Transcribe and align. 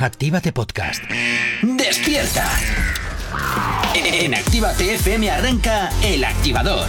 Actívate 0.00 0.52
Podcast. 0.52 1.02
¡Despierta! 1.60 2.48
En 3.94 4.32
Actívate 4.32 4.94
FM 4.94 5.28
arranca 5.28 5.90
El 6.02 6.24
Activador. 6.24 6.86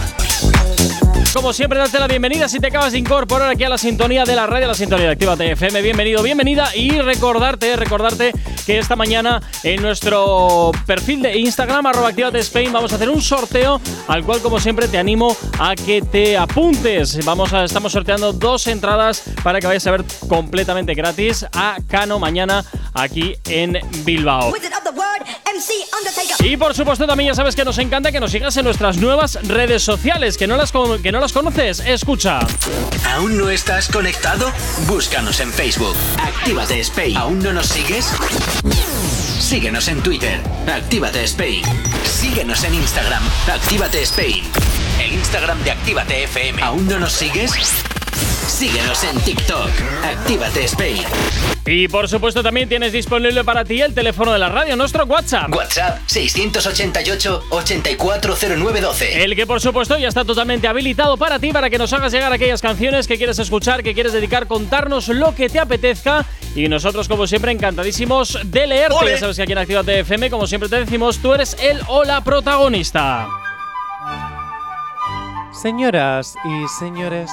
Como 1.32 1.52
siempre, 1.52 1.78
darte 1.78 2.00
la 2.00 2.08
bienvenida 2.08 2.48
si 2.48 2.58
te 2.58 2.66
acabas 2.66 2.90
de 2.90 2.98
incorporar 2.98 3.48
aquí 3.48 3.62
a 3.62 3.68
la 3.68 3.78
sintonía 3.78 4.24
de 4.24 4.34
la 4.34 4.46
radio, 4.48 4.66
la 4.66 4.74
sintonía 4.74 5.06
de 5.06 5.12
Actívate 5.12 5.52
FM. 5.52 5.80
Bienvenido, 5.80 6.24
bienvenida 6.24 6.74
y 6.74 7.00
recordarte, 7.00 7.76
recordarte 7.76 8.32
que 8.66 8.78
esta 8.78 8.96
mañana 8.96 9.40
en 9.62 9.80
nuestro 9.80 10.72
perfil 10.86 11.22
de 11.22 11.38
Instagram, 11.38 11.86
arroba 11.86 12.10
Spain, 12.10 12.72
vamos 12.72 12.92
a 12.92 12.96
hacer 12.96 13.08
un 13.08 13.22
sorteo 13.22 13.80
al 14.08 14.24
cual, 14.24 14.40
como 14.40 14.58
siempre, 14.58 14.88
te 14.88 14.98
animo 14.98 15.36
a 15.60 15.76
que 15.76 16.02
te 16.02 16.36
apuntes. 16.36 17.24
Vamos 17.24 17.52
a, 17.52 17.64
estamos 17.64 17.92
sorteando 17.92 18.32
dos 18.32 18.66
entradas 18.66 19.22
para 19.44 19.60
que 19.60 19.68
vayas 19.68 19.86
a 19.86 19.92
ver 19.92 20.04
completamente 20.28 20.94
gratis 20.94 21.46
a 21.52 21.76
Cano 21.88 22.18
mañana 22.18 22.64
aquí 22.92 23.34
en 23.46 23.78
Bilbao. 24.04 24.52
Y 26.42 26.56
por 26.56 26.74
supuesto 26.74 27.06
también 27.06 27.28
ya 27.28 27.34
sabes 27.34 27.54
que 27.54 27.64
nos 27.64 27.78
encanta 27.78 28.12
que 28.12 28.20
nos 28.20 28.30
sigas 28.30 28.56
en 28.56 28.64
nuestras 28.64 28.96
nuevas 28.96 29.38
redes 29.42 29.82
sociales, 29.82 30.36
que 30.36 30.46
no 30.46 30.56
las, 30.56 30.72
que 31.02 31.12
no 31.12 31.20
las 31.20 31.32
conoces, 31.32 31.80
escucha. 31.80 32.40
¿Aún 33.06 33.36
no 33.38 33.50
estás 33.50 33.88
conectado? 33.88 34.52
Búscanos 34.86 35.40
en 35.40 35.52
Facebook. 35.52 35.96
Actívate 36.18 36.80
Spain. 36.80 37.16
¿Aún 37.16 37.38
no 37.40 37.52
nos 37.52 37.66
sigues? 37.66 38.12
Síguenos 39.38 39.88
en 39.88 40.02
Twitter. 40.02 40.40
Actívate 40.66 41.24
Spain. 41.24 41.62
Síguenos 42.04 42.64
en 42.64 42.74
Instagram. 42.74 43.22
Actívate 43.52 44.02
Spain. 44.02 44.44
El 45.00 45.12
Instagram 45.14 45.62
de 45.64 45.72
Actívate 45.72 46.24
FM. 46.24 46.62
¿Aún 46.62 46.86
no 46.86 46.98
nos 46.98 47.12
sigues? 47.12 47.52
Síguenos 48.50 49.04
en 49.04 49.16
TikTok. 49.20 49.70
Actívate 50.04 50.64
Spain. 50.64 51.04
Y 51.66 51.86
por 51.86 52.08
supuesto 52.08 52.42
también 52.42 52.68
tienes 52.68 52.90
disponible 52.92 53.44
para 53.44 53.64
ti 53.64 53.80
el 53.80 53.94
teléfono 53.94 54.32
de 54.32 54.40
la 54.40 54.48
radio, 54.48 54.74
nuestro 54.74 55.04
WhatsApp. 55.04 55.54
WhatsApp 55.54 56.00
688-840912. 56.08 59.02
El 59.14 59.36
que 59.36 59.46
por 59.46 59.60
supuesto 59.60 59.96
ya 59.98 60.08
está 60.08 60.24
totalmente 60.24 60.66
habilitado 60.66 61.16
para 61.16 61.38
ti, 61.38 61.52
para 61.52 61.70
que 61.70 61.78
nos 61.78 61.92
hagas 61.92 62.10
llegar 62.12 62.32
aquellas 62.32 62.60
canciones 62.60 63.06
que 63.06 63.16
quieres 63.16 63.38
escuchar, 63.38 63.84
que 63.84 63.94
quieres 63.94 64.12
dedicar, 64.12 64.48
contarnos 64.48 65.06
lo 65.08 65.32
que 65.34 65.48
te 65.48 65.60
apetezca. 65.60 66.26
Y 66.56 66.66
nosotros, 66.66 67.06
como 67.08 67.28
siempre, 67.28 67.52
encantadísimos 67.52 68.36
de 68.44 68.66
leerte. 68.66 69.12
Ya 69.12 69.18
sabes 69.18 69.36
que 69.36 69.44
aquí 69.44 69.52
en 69.52 69.58
Actívate 69.58 70.00
FM, 70.00 70.28
como 70.28 70.48
siempre 70.48 70.68
te 70.68 70.74
decimos, 70.76 71.18
tú 71.18 71.32
eres 71.32 71.56
el 71.62 71.80
o 71.86 72.02
la 72.02 72.24
protagonista. 72.24 73.28
Señoras 75.52 76.34
y 76.44 76.66
señores, 76.78 77.30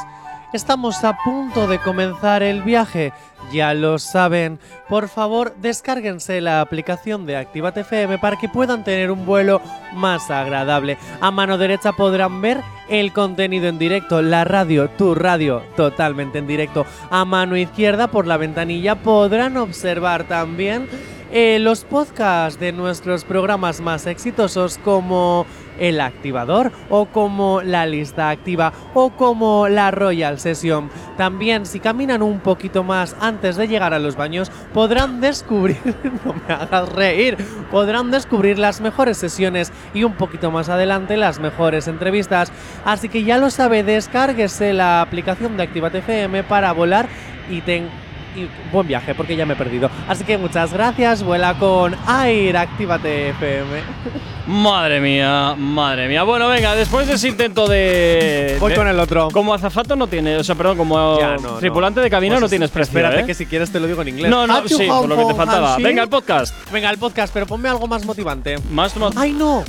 Estamos 0.57 1.03
a 1.03 1.15
punto 1.23 1.67
de 1.67 1.77
comenzar 1.77 2.41
el 2.41 2.63
viaje, 2.63 3.13
ya 3.53 3.75
lo 3.75 3.99
saben. 3.99 4.57
Por 4.89 5.07
favor, 5.07 5.55
descárguense 5.61 6.41
la 6.41 6.61
aplicación 6.61 7.27
de 7.27 7.37
Activate 7.37 7.81
FM 7.81 8.17
para 8.17 8.37
que 8.37 8.49
puedan 8.49 8.83
tener 8.83 9.11
un 9.11 9.23
vuelo 9.23 9.61
más 9.93 10.31
agradable. 10.31 10.97
A 11.21 11.29
mano 11.29 11.59
derecha 11.59 11.91
podrán 11.91 12.41
ver 12.41 12.63
el 12.89 13.13
contenido 13.13 13.67
en 13.67 13.77
directo, 13.77 14.23
la 14.23 14.45
radio, 14.45 14.89
tu 14.89 15.13
radio, 15.13 15.61
totalmente 15.75 16.39
en 16.39 16.47
directo. 16.47 16.87
A 17.11 17.23
mano 17.23 17.55
izquierda, 17.55 18.07
por 18.07 18.25
la 18.25 18.37
ventanilla, 18.37 18.95
podrán 18.95 19.57
observar 19.57 20.23
también 20.23 20.89
eh, 21.31 21.59
los 21.59 21.83
podcasts 21.83 22.59
de 22.59 22.71
nuestros 22.71 23.25
programas 23.25 23.79
más 23.79 24.07
exitosos 24.07 24.79
como 24.79 25.45
El 25.79 26.01
Activador 26.01 26.71
o 26.89 27.05
como 27.05 27.61
La 27.61 27.85
Lista 27.85 28.29
Activa 28.29 28.73
o 28.93 29.11
como 29.11 29.67
La 29.67 29.91
Royal 29.91 30.39
Session. 30.39 30.89
También 31.17 31.65
si 31.65 31.79
caminan 31.79 32.21
un 32.21 32.39
poquito 32.39 32.83
más 32.83 33.15
antes 33.19 33.55
de 33.55 33.67
llegar 33.67 33.93
a 33.93 33.99
los 33.99 34.15
baños 34.15 34.51
podrán 34.73 35.21
descubrir, 35.21 35.77
no 36.25 36.33
me 36.33 36.53
hagas 36.53 36.89
reír, 36.89 37.37
podrán 37.71 38.11
descubrir 38.11 38.59
las 38.59 38.81
mejores 38.81 39.17
sesiones 39.17 39.71
y 39.93 40.03
un 40.03 40.13
poquito 40.13 40.51
más 40.51 40.69
adelante 40.69 41.17
las 41.17 41.39
mejores 41.39 41.87
entrevistas. 41.87 42.51
Así 42.85 43.09
que 43.09 43.23
ya 43.23 43.37
lo 43.37 43.49
sabe, 43.49 43.83
descárguese 43.83 44.73
la 44.73 45.01
aplicación 45.01 45.57
de 45.57 45.63
Activate 45.63 45.99
FM 45.99 46.43
para 46.43 46.71
volar 46.71 47.07
y 47.49 47.61
ten 47.61 47.89
y 48.37 48.49
buen 48.71 48.87
viaje 48.87 49.15
porque 49.15 49.35
ya 49.35 49.45
me 49.45 49.53
he 49.53 49.57
perdido. 49.57 49.89
Así 50.07 50.23
que 50.23 50.37
muchas 50.37 50.71
gracias, 50.71 51.23
vuela 51.23 51.55
con 51.55 51.95
Air, 52.23 52.55
actívate 52.57 53.29
FM. 53.29 53.81
Madre 54.47 55.01
mía, 55.01 55.55
madre 55.57 56.07
mía. 56.07 56.23
Bueno, 56.23 56.47
venga, 56.47 56.73
después 56.73 57.05
de 57.05 57.15
ese 57.15 57.27
intento 57.27 57.67
de. 57.67 58.55
Voy 58.61 58.73
con 58.73 58.87
el 58.87 58.97
otro. 58.97 59.27
Como 59.29 59.53
azafato 59.53 59.97
no 59.97 60.07
tiene, 60.07 60.37
o 60.37 60.43
sea, 60.43 60.55
perdón, 60.55 60.77
como 60.77 61.19
tripulante 61.59 61.99
de 61.99 62.09
cabina 62.09 62.35
Pues 62.35 62.43
no 62.43 62.47
tienes 62.49 62.71
precio. 62.71 62.97
Espérate 62.97 63.23
¿eh? 63.23 63.25
que 63.25 63.33
si 63.33 63.45
quieres 63.45 63.69
te 63.73 63.81
lo 63.81 63.87
digo 63.87 64.01
en 64.03 64.07
inglés. 64.07 64.31
No, 64.31 64.47
no, 64.47 64.65
sí, 64.65 64.85
por 64.87 65.09
lo 65.09 65.17
que 65.17 65.25
te 65.25 65.35
faltaba. 65.35 65.75
Venga, 65.79 66.01
el 66.01 66.07
podcast. 66.07 66.55
Venga, 66.71 66.89
el 66.89 66.97
podcast, 66.97 67.33
pero 67.33 67.45
ponme 67.45 67.67
algo 67.67 67.87
más 67.87 68.05
motivante. 68.05 68.57
Más 68.71 68.95
mo- 68.95 69.09
Ay, 69.17 69.33
no. 69.33 69.65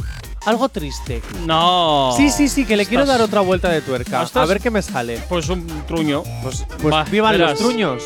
Algo 0.47 0.69
triste. 0.69 1.23
No. 1.45 2.15
Sí, 2.17 2.31
sí, 2.31 2.49
sí, 2.49 2.65
que 2.65 2.77
le 2.77 2.87
quiero 2.87 3.05
dar 3.05 3.21
otra 3.21 3.41
vuelta 3.41 3.69
de 3.71 3.81
tuerca. 3.83 4.23
Estás- 4.23 4.45
A 4.45 4.47
ver 4.47 4.61
qué 4.61 4.71
me 4.71 4.81
sale. 4.81 5.19
Pues 5.29 5.49
un 5.49 5.67
truño. 5.89 6.23
Pues, 6.43 6.65
pues 6.81 6.95
Va, 6.95 7.03
vivan 7.03 7.33
verás. 7.33 7.50
los 7.50 7.59
truños. 7.59 8.05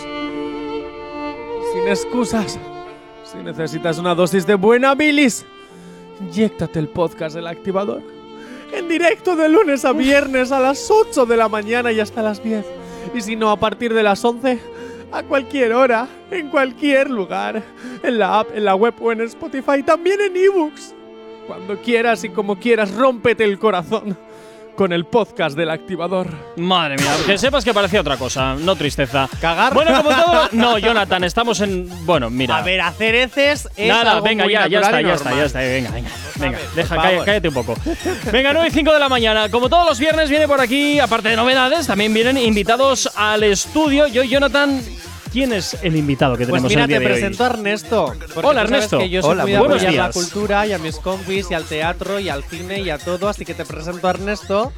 Sin 1.73 1.89
excusas. 1.89 2.59
Si 3.25 3.39
necesitas 3.39 3.99
una 3.99 4.15
dosis 4.15 4.47
de 4.47 4.57
buena 4.57 4.95
bilis, 4.95 5.47
inyéctate 6.21 6.79
el 6.79 6.89
podcast 6.89 7.35
del 7.35 7.47
activador. 7.47 8.03
En 8.75 8.89
directo 8.89 9.37
de 9.37 9.49
lunes 9.49 9.85
a 9.87 9.93
viernes 9.93 10.53
a 10.53 10.61
las 10.61 10.91
8 10.91 11.25
de 11.25 11.37
la 11.37 11.49
mañana 11.49 11.91
y 11.91 11.99
hasta 12.01 12.23
las 12.23 12.43
10. 12.43 12.67
Y 13.15 13.21
si 13.23 13.37
no, 13.37 13.51
a 13.51 13.59
partir 13.59 13.95
de 13.95 14.03
las 14.03 14.23
11, 14.23 14.59
a 15.13 15.23
cualquier 15.23 15.73
hora, 15.73 16.09
en 16.31 16.51
cualquier 16.51 17.09
lugar. 17.09 17.63
En 18.03 18.19
la 18.19 18.41
app, 18.41 18.49
en 18.55 18.67
la 18.67 18.75
web 18.75 18.95
o 19.01 19.11
en 19.13 19.23
Spotify, 19.23 19.83
también 19.83 20.21
en 20.21 20.37
ebooks. 20.37 20.95
Cuando 21.47 21.79
quieras 21.81 22.23
y 22.25 22.29
como 22.29 22.59
quieras, 22.59 22.95
rómpete 22.95 23.45
el 23.45 23.59
corazón 23.59 24.17
con 24.77 24.93
el 24.93 25.05
podcast 25.05 25.57
del 25.57 25.71
activador. 25.71 26.29
Madre 26.57 26.97
mía, 26.97 27.13
que 27.27 27.39
sepas 27.39 27.65
que 27.65 27.75
parecía 27.75 28.01
otra 28.01 28.17
cosa, 28.17 28.55
no 28.55 28.77
tristeza. 28.77 29.29
¿Cagar? 29.41 29.75
Bueno, 29.75 30.03
como 30.03 30.11
todo. 30.11 30.49
No, 30.53 30.79
Jonathan, 30.79 31.25
estamos 31.25 31.61
en. 31.61 31.89
Bueno, 32.05 32.31
mira. 32.31 32.59
A 32.59 32.63
ver, 32.63 32.81
hacer 32.81 33.15
heces 33.15 33.69
es 33.77 33.89
Nada, 33.89 34.13
algo 34.13 34.25
venga, 34.25 34.45
muy 34.45 34.53
ya, 34.53 34.67
ya 34.67 34.81
está, 34.81 35.01
y 35.01 35.05
ya 35.05 35.15
está, 35.15 35.35
ya 35.35 35.45
está. 35.45 35.59
Venga, 35.61 35.91
venga. 35.91 36.11
Venga, 36.37 36.59
ver, 36.59 36.69
deja, 36.75 36.97
cállate, 36.97 37.25
cállate 37.25 37.49
un 37.49 37.55
poco. 37.55 37.77
Venga, 38.33 38.53
9 38.53 38.69
y 38.69 38.71
5 38.71 38.93
de 38.93 38.99
la 38.99 39.09
mañana. 39.09 39.49
Como 39.51 39.69
todos 39.69 39.87
los 39.89 39.99
viernes, 39.99 40.31
viene 40.31 40.47
por 40.49 40.61
aquí, 40.61 40.99
aparte 41.01 41.29
de 41.29 41.37
novedades, 41.37 41.87
también 41.87 42.13
vienen 42.13 42.37
invitados 42.37 43.11
al 43.17 43.43
estudio. 43.45 44.07
Yo, 44.07 44.23
Jonathan, 44.23 44.83
¿quién 45.33 45.53
es 45.53 45.77
el 45.83 45.97
invitado 45.97 46.35
que 46.37 46.47
Pues 46.47 46.63
tenemos 46.63 46.71
mira, 46.71 46.83
el 46.83 46.89
día 46.89 46.99
te 46.99 47.05
de 47.05 47.07
hoy? 47.11 47.13
presento 47.21 47.45
a 47.45 47.47
Ernesto. 47.49 48.15
Hola, 48.43 48.63
Ernesto. 48.63 48.99
Que 48.99 49.09
yo 49.11 49.23
soy 49.23 49.31
Hola, 49.33 49.43
muy 49.45 49.53
de 49.53 49.59
buenos 49.59 49.77
apoyar 49.79 49.95
la 49.95 50.03
días. 50.05 50.15
cultura 50.15 50.67
y 50.67 50.73
a 50.73 50.79
mis 50.79 50.97
compis 50.97 51.51
y 51.51 51.55
al 51.55 51.65
teatro 51.65 52.21
y 52.21 52.29
al 52.29 52.45
cine 52.45 52.81
y 52.81 52.91
a 52.91 52.99
todo, 52.99 53.29
así 53.29 53.45
que 53.45 53.55
te 53.55 53.65
presento 53.65 54.07
a 54.07 54.11
Ernesto, 54.11 54.73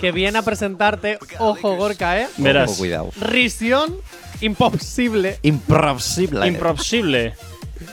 que 0.00 0.12
viene 0.12 0.38
a 0.38 0.42
presentarte, 0.42 1.18
ojo 1.38 1.76
Gorka, 1.76 2.20
¿eh? 2.20 2.28
Verás. 2.36 2.70
Ojo, 2.70 2.78
cuidado. 2.78 3.10
Risión 3.20 3.96
imposible. 4.40 5.38
Improbable. 5.42 6.46
Improbable. 6.46 7.34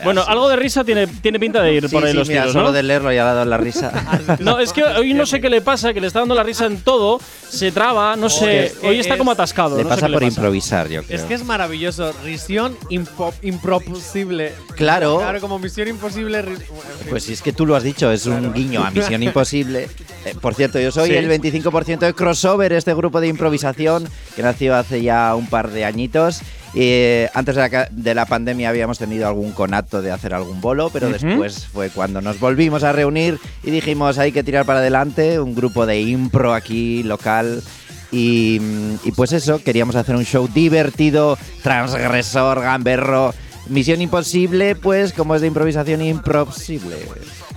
Bueno, 0.03 0.23
algo 0.27 0.49
de 0.49 0.55
risa 0.55 0.83
tiene, 0.83 1.07
tiene 1.07 1.39
pinta 1.39 1.61
de 1.61 1.73
ir 1.73 1.87
Sí, 1.89 1.93
por 1.95 2.03
ahí 2.05 2.11
sí, 2.11 2.17
los 2.17 2.27
mira, 2.27 2.41
tiros, 2.41 2.53
solo 2.53 2.65
¿no? 2.67 2.71
de 2.73 2.83
leerlo 2.83 3.11
ya 3.11 3.21
ha 3.29 3.33
dado 3.33 3.45
la 3.45 3.57
risa. 3.57 3.91
No, 4.39 4.59
es 4.59 4.73
que 4.73 4.83
hoy 4.83 5.13
no 5.13 5.25
sé 5.25 5.39
qué 5.41 5.49
le 5.49 5.61
pasa, 5.61 5.93
que 5.93 6.01
le 6.01 6.07
está 6.07 6.19
dando 6.19 6.35
la 6.35 6.43
risa 6.43 6.65
en 6.65 6.81
todo, 6.81 7.19
se 7.49 7.71
traba, 7.71 8.15
no 8.15 8.29
sé. 8.29 8.65
es 8.67 8.73
que 8.73 8.87
Hoy 8.87 8.99
está 8.99 9.13
es- 9.13 9.17
como 9.19 9.31
atascado. 9.31 9.77
le 9.77 9.83
no 9.83 9.89
pasa 9.89 10.07
por 10.07 10.15
pasa. 10.15 10.25
improvisar, 10.25 10.89
yo 10.89 11.03
creo. 11.03 11.17
Es 11.17 11.23
que 11.25 11.33
es 11.35 11.43
maravilloso. 11.45 12.13
Risión 12.23 12.75
imposible. 12.89 14.53
Claro. 14.75 15.17
Claro, 15.19 15.39
como 15.41 15.59
misión 15.59 15.87
imposible. 15.87 16.43
Pues 17.09 17.23
si 17.23 17.33
es 17.33 17.41
que 17.41 17.53
tú 17.53 17.65
lo 17.65 17.75
has 17.75 17.83
dicho, 17.83 18.11
es 18.11 18.25
un 18.25 18.53
guiño 18.53 18.83
a 18.83 18.91
Misión 18.91 19.21
Imposible. 19.23 19.87
Eh, 20.25 20.35
por 20.41 20.53
cierto, 20.55 20.79
yo 20.79 20.91
soy 20.91 21.09
Sí. 21.09 21.15
el 21.15 21.29
25% 21.29 21.99
de 21.99 22.13
Crossover, 22.13 22.73
este 22.73 22.93
grupo 22.93 23.21
de 23.21 23.27
improvisación 23.27 24.07
que 24.35 24.41
nació 24.43 24.75
hace 24.75 25.01
ya 25.01 25.35
un 25.35 25.47
par 25.47 25.69
de 25.71 25.85
añitos. 25.85 26.39
Eh, 26.77 27.29
antes 27.33 27.55
de 27.55 27.61
la, 27.61 27.69
ca- 27.69 27.87
de 27.89 28.13
la 28.13 28.25
pandemia 28.25 28.67
habíamos 28.69 28.97
tenido 28.99 29.27
algún 29.27 29.51
conato 29.53 30.01
de 30.01 30.11
hacer 30.11 30.33
algún 30.33 30.59
bolo, 30.59 30.89
pero 30.89 31.07
después 31.09 31.65
fue 31.67 31.89
cuando 31.89 32.21
nos 32.21 32.37
volvimos 32.39 32.83
a 32.83 32.91
reunir 32.91 33.39
y 33.63 33.71
dijimos 33.71 34.17
hay 34.17 34.31
que 34.33 34.43
tirar 34.43 34.65
para 34.65 34.79
adelante, 34.79 35.39
un 35.39 35.55
grupo 35.55 35.85
de 35.85 36.01
impro 36.01 36.53
aquí 36.53 37.01
local. 37.03 37.63
Y, 38.11 38.59
mm, 38.61 39.07
y 39.07 39.11
pues 39.13 39.31
eso, 39.31 39.61
queríamos 39.63 39.95
hacer 39.95 40.15
un 40.15 40.25
show 40.25 40.47
divertido, 40.53 41.37
transgresor, 41.63 42.61
gamberro. 42.61 43.33
Misión 43.67 44.01
imposible, 44.01 44.75
pues 44.75 45.11
como 45.13 45.33
es 45.35 45.41
de 45.41 45.47
improvisación 45.47 46.01
imposible. 46.01 46.97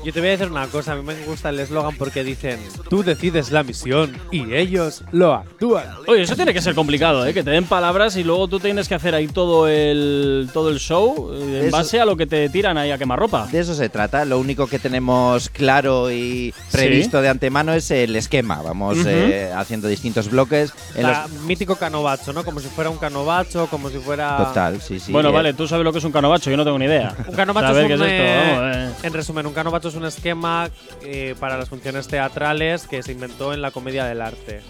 Yo 0.05 0.13
te 0.13 0.21
voy 0.21 0.29
a 0.29 0.33
decir 0.33 0.51
una 0.51 0.67
cosa, 0.69 0.93
a 0.93 0.97
mí 0.97 1.03
me 1.03 1.15
gusta 1.25 1.49
el 1.51 1.59
eslogan 1.59 1.97
porque 1.97 2.23
dicen, 2.25 2.61
tú 2.89 3.03
decides 3.03 3.51
la 3.51 3.63
misión 3.65 4.17
y 4.31 4.55
ellos 4.55 5.03
lo 5.11 5.35
actúan. 5.35 5.87
Oye, 6.07 6.23
eso 6.23 6.37
tiene 6.37 6.55
que 6.55 6.63
ser 6.63 6.75
complicado, 6.77 7.27
¿eh? 7.27 7.35
Que 7.35 7.43
te 7.43 7.51
den 7.51 7.65
palabras 7.65 8.17
y 8.17 8.23
luego 8.25 8.47
tú 8.49 8.61
tienes 8.61 8.89
que 8.89 8.95
hacer 8.95 9.15
ahí 9.15 9.27
todo 9.27 9.67
el, 9.67 10.49
todo 10.55 10.71
el 10.71 10.79
show 10.79 11.33
eh, 11.35 11.59
en 11.63 11.67
Eso- 11.67 11.77
base 11.77 12.01
a 12.01 12.05
lo 12.07 12.17
que 12.17 12.27
te 12.27 12.49
tiran 12.49 12.79
ahí 12.79 12.91
a 12.93 12.97
quemarropa. 12.97 13.49
De 13.49 13.59
eso 13.59 13.75
se 13.75 13.89
trata. 13.89 14.25
Lo 14.25 14.39
único 14.39 14.67
que 14.69 14.79
tenemos 14.79 15.49
claro 15.51 16.11
y 16.13 16.55
previsto 16.71 17.21
de 17.21 17.29
antemano 17.29 17.75
es 17.75 17.91
el 17.91 18.15
esquema. 18.17 18.63
Vamos 18.63 18.99
eh, 19.05 19.51
haciendo 19.55 19.89
distintos 19.89 20.31
bloques. 20.31 20.73
En 20.95 21.03
La- 21.03 21.27
mítico 21.45 21.75
canovacho, 21.77 22.33
¿no? 22.33 22.45
Como 22.45 22.61
si 22.61 22.69
fuera 22.69 22.89
un 22.89 22.99
canovacho, 22.99 23.67
como 23.67 23.91
si 23.91 23.99
fuera... 23.99 24.37
Total, 24.39 24.81
sí, 24.81 25.01
sí. 25.01 25.11
bueno, 25.13 25.31
eh, 25.31 25.33
vale, 25.33 25.55
tú 25.55 25.67
sabes 25.67 25.85
lo 25.85 25.93
que 25.93 25.98
que 25.99 26.01
es 26.01 26.05
un 26.05 26.13
canovacho, 26.13 26.51
yo 26.51 26.57
no 26.57 26.65
tengo 26.65 26.79
ni 26.79 26.85
idea. 26.87 27.15
Un 27.27 27.35
canovacho 27.35 27.79
es 27.79 27.87
qué 27.89 27.95
un, 27.95 28.03
es 28.03 28.11
esto, 28.11 28.25
eh, 28.25 28.55
vamos, 28.57 28.77
eh. 28.77 29.07
En 29.07 29.13
resumen, 29.13 29.47
un 29.47 29.53
canovacho 29.53 29.89
es 29.89 29.95
un 29.97 30.05
esquema 30.05 30.71
eh, 31.03 31.35
para 31.41 31.59
las 31.59 31.69
funciones 31.69 32.07
teatrales 32.09 32.87
que 32.87 33.03
se 33.03 33.13
inventó 33.13 33.53
en 33.53 33.61
la 33.63 33.71
comedia 33.71 34.05
del 34.05 34.21
arte. 34.23 34.61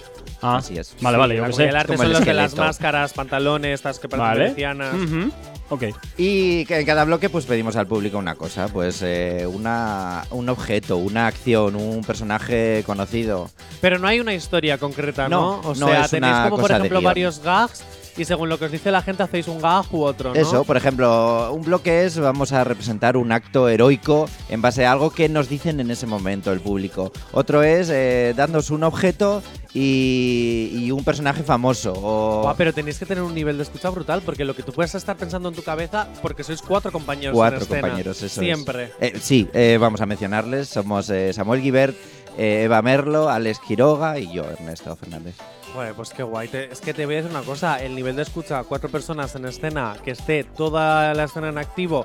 Ah, 0.40 0.56
Así 0.58 0.78
es. 0.78 0.94
Vale, 1.00 1.18
vale, 1.18 1.34
la 1.34 1.38
yo 1.38 1.42
comedia 1.44 1.56
sé. 1.56 1.66
del 1.66 1.76
arte 1.76 1.86
Como 1.88 1.98
son 1.98 2.06
el 2.06 2.12
los 2.12 2.24
de 2.24 2.34
las 2.34 2.54
máscaras, 2.56 3.12
pantalones, 3.12 3.74
estas 3.74 3.98
que 3.98 4.08
parecen 4.08 4.28
Vale. 4.28 4.40
venecianas. 4.44 4.94
Ujú. 4.94 5.32
Ok. 5.70 5.82
Y 6.16 6.64
que 6.64 6.78
en 6.80 6.86
cada 6.86 7.04
bloque 7.04 7.28
pues 7.28 7.44
pedimos 7.44 7.76
al 7.76 7.86
público 7.86 8.16
una 8.18 8.36
cosa, 8.36 8.68
pues 8.68 9.02
eh, 9.02 9.46
una, 9.46 10.24
un 10.30 10.48
objeto, 10.48 10.96
una 10.96 11.26
acción, 11.26 11.76
un 11.76 12.02
personaje 12.04 12.82
conocido. 12.86 13.50
Pero 13.80 13.98
no 13.98 14.08
hay 14.08 14.20
una 14.20 14.32
historia 14.32 14.78
concreta, 14.78 15.28
¿no? 15.28 15.60
No, 15.62 15.68
o 15.68 15.74
no 15.74 15.88
sea, 15.88 16.08
tenéis 16.08 16.34
como 16.48 16.58
por 16.58 16.70
ejemplo 16.70 17.02
varios 17.02 17.40
gags 17.40 17.84
y 18.18 18.24
según 18.24 18.48
lo 18.48 18.58
que 18.58 18.66
os 18.66 18.72
dice 18.72 18.90
la 18.90 19.02
gente 19.02 19.22
hacéis 19.22 19.48
un 19.48 19.60
gag 19.60 19.86
u 19.92 20.02
otro, 20.02 20.34
¿no? 20.34 20.40
Eso, 20.40 20.64
por 20.64 20.76
ejemplo, 20.76 21.52
un 21.52 21.62
bloque 21.62 22.04
es 22.04 22.18
vamos 22.18 22.52
a 22.52 22.64
representar 22.64 23.16
un 23.16 23.32
acto 23.32 23.68
heroico 23.68 24.28
en 24.48 24.60
base 24.60 24.84
a 24.84 24.92
algo 24.92 25.10
que 25.10 25.28
nos 25.28 25.48
dicen 25.48 25.80
en 25.80 25.90
ese 25.90 26.06
momento 26.06 26.52
el 26.52 26.60
público. 26.60 27.12
Otro 27.32 27.62
es 27.62 27.88
eh, 27.90 28.34
dándonos 28.36 28.70
un 28.70 28.82
objeto 28.84 29.42
y, 29.74 30.70
y 30.72 30.90
un 30.90 31.04
personaje 31.04 31.42
famoso. 31.42 31.92
O 31.96 32.42
Buah, 32.42 32.54
pero 32.56 32.72
tenéis 32.72 32.98
que 32.98 33.06
tener 33.06 33.22
un 33.22 33.34
nivel 33.34 33.56
de 33.56 33.62
escucha 33.62 33.90
brutal 33.90 34.22
porque 34.24 34.44
lo 34.44 34.54
que 34.54 34.62
tú 34.62 34.72
puedes 34.72 34.94
estar 34.94 35.16
pensando 35.16 35.48
en 35.48 35.54
tu 35.54 35.62
cabeza, 35.62 36.08
porque 36.22 36.42
sois 36.42 36.62
cuatro 36.62 36.90
compañeros 36.90 37.34
cuatro 37.34 37.58
en 37.58 37.62
escena. 37.62 37.80
compañeros, 37.80 38.16
eso 38.18 38.26
es. 38.26 38.32
Siempre. 38.32 38.92
Eh, 39.00 39.14
sí, 39.20 39.48
eh, 39.52 39.78
vamos 39.80 40.00
a 40.00 40.06
mencionarles. 40.06 40.68
Somos 40.68 41.10
eh, 41.10 41.32
Samuel 41.32 41.62
Guibert, 41.62 41.96
eh, 42.36 42.62
Eva 42.64 42.82
Merlo, 42.82 43.28
Alex 43.28 43.60
Quiroga 43.60 44.18
y 44.18 44.32
yo, 44.32 44.44
Ernesto 44.44 44.96
Fernández. 44.96 45.34
Joder, 45.78 45.94
pues 45.94 46.10
qué 46.10 46.24
guay. 46.24 46.50
Es 46.52 46.80
que 46.80 46.92
te 46.92 47.06
voy 47.06 47.14
a 47.14 47.18
decir 47.18 47.30
una 47.30 47.44
cosa. 47.44 47.80
El 47.80 47.94
nivel 47.94 48.16
de 48.16 48.22
escucha, 48.22 48.64
cuatro 48.64 48.88
personas 48.88 49.36
en 49.36 49.44
escena, 49.44 49.94
que 50.04 50.10
esté 50.10 50.42
toda 50.42 51.14
la 51.14 51.22
escena 51.22 51.50
en 51.50 51.58
activo, 51.58 52.04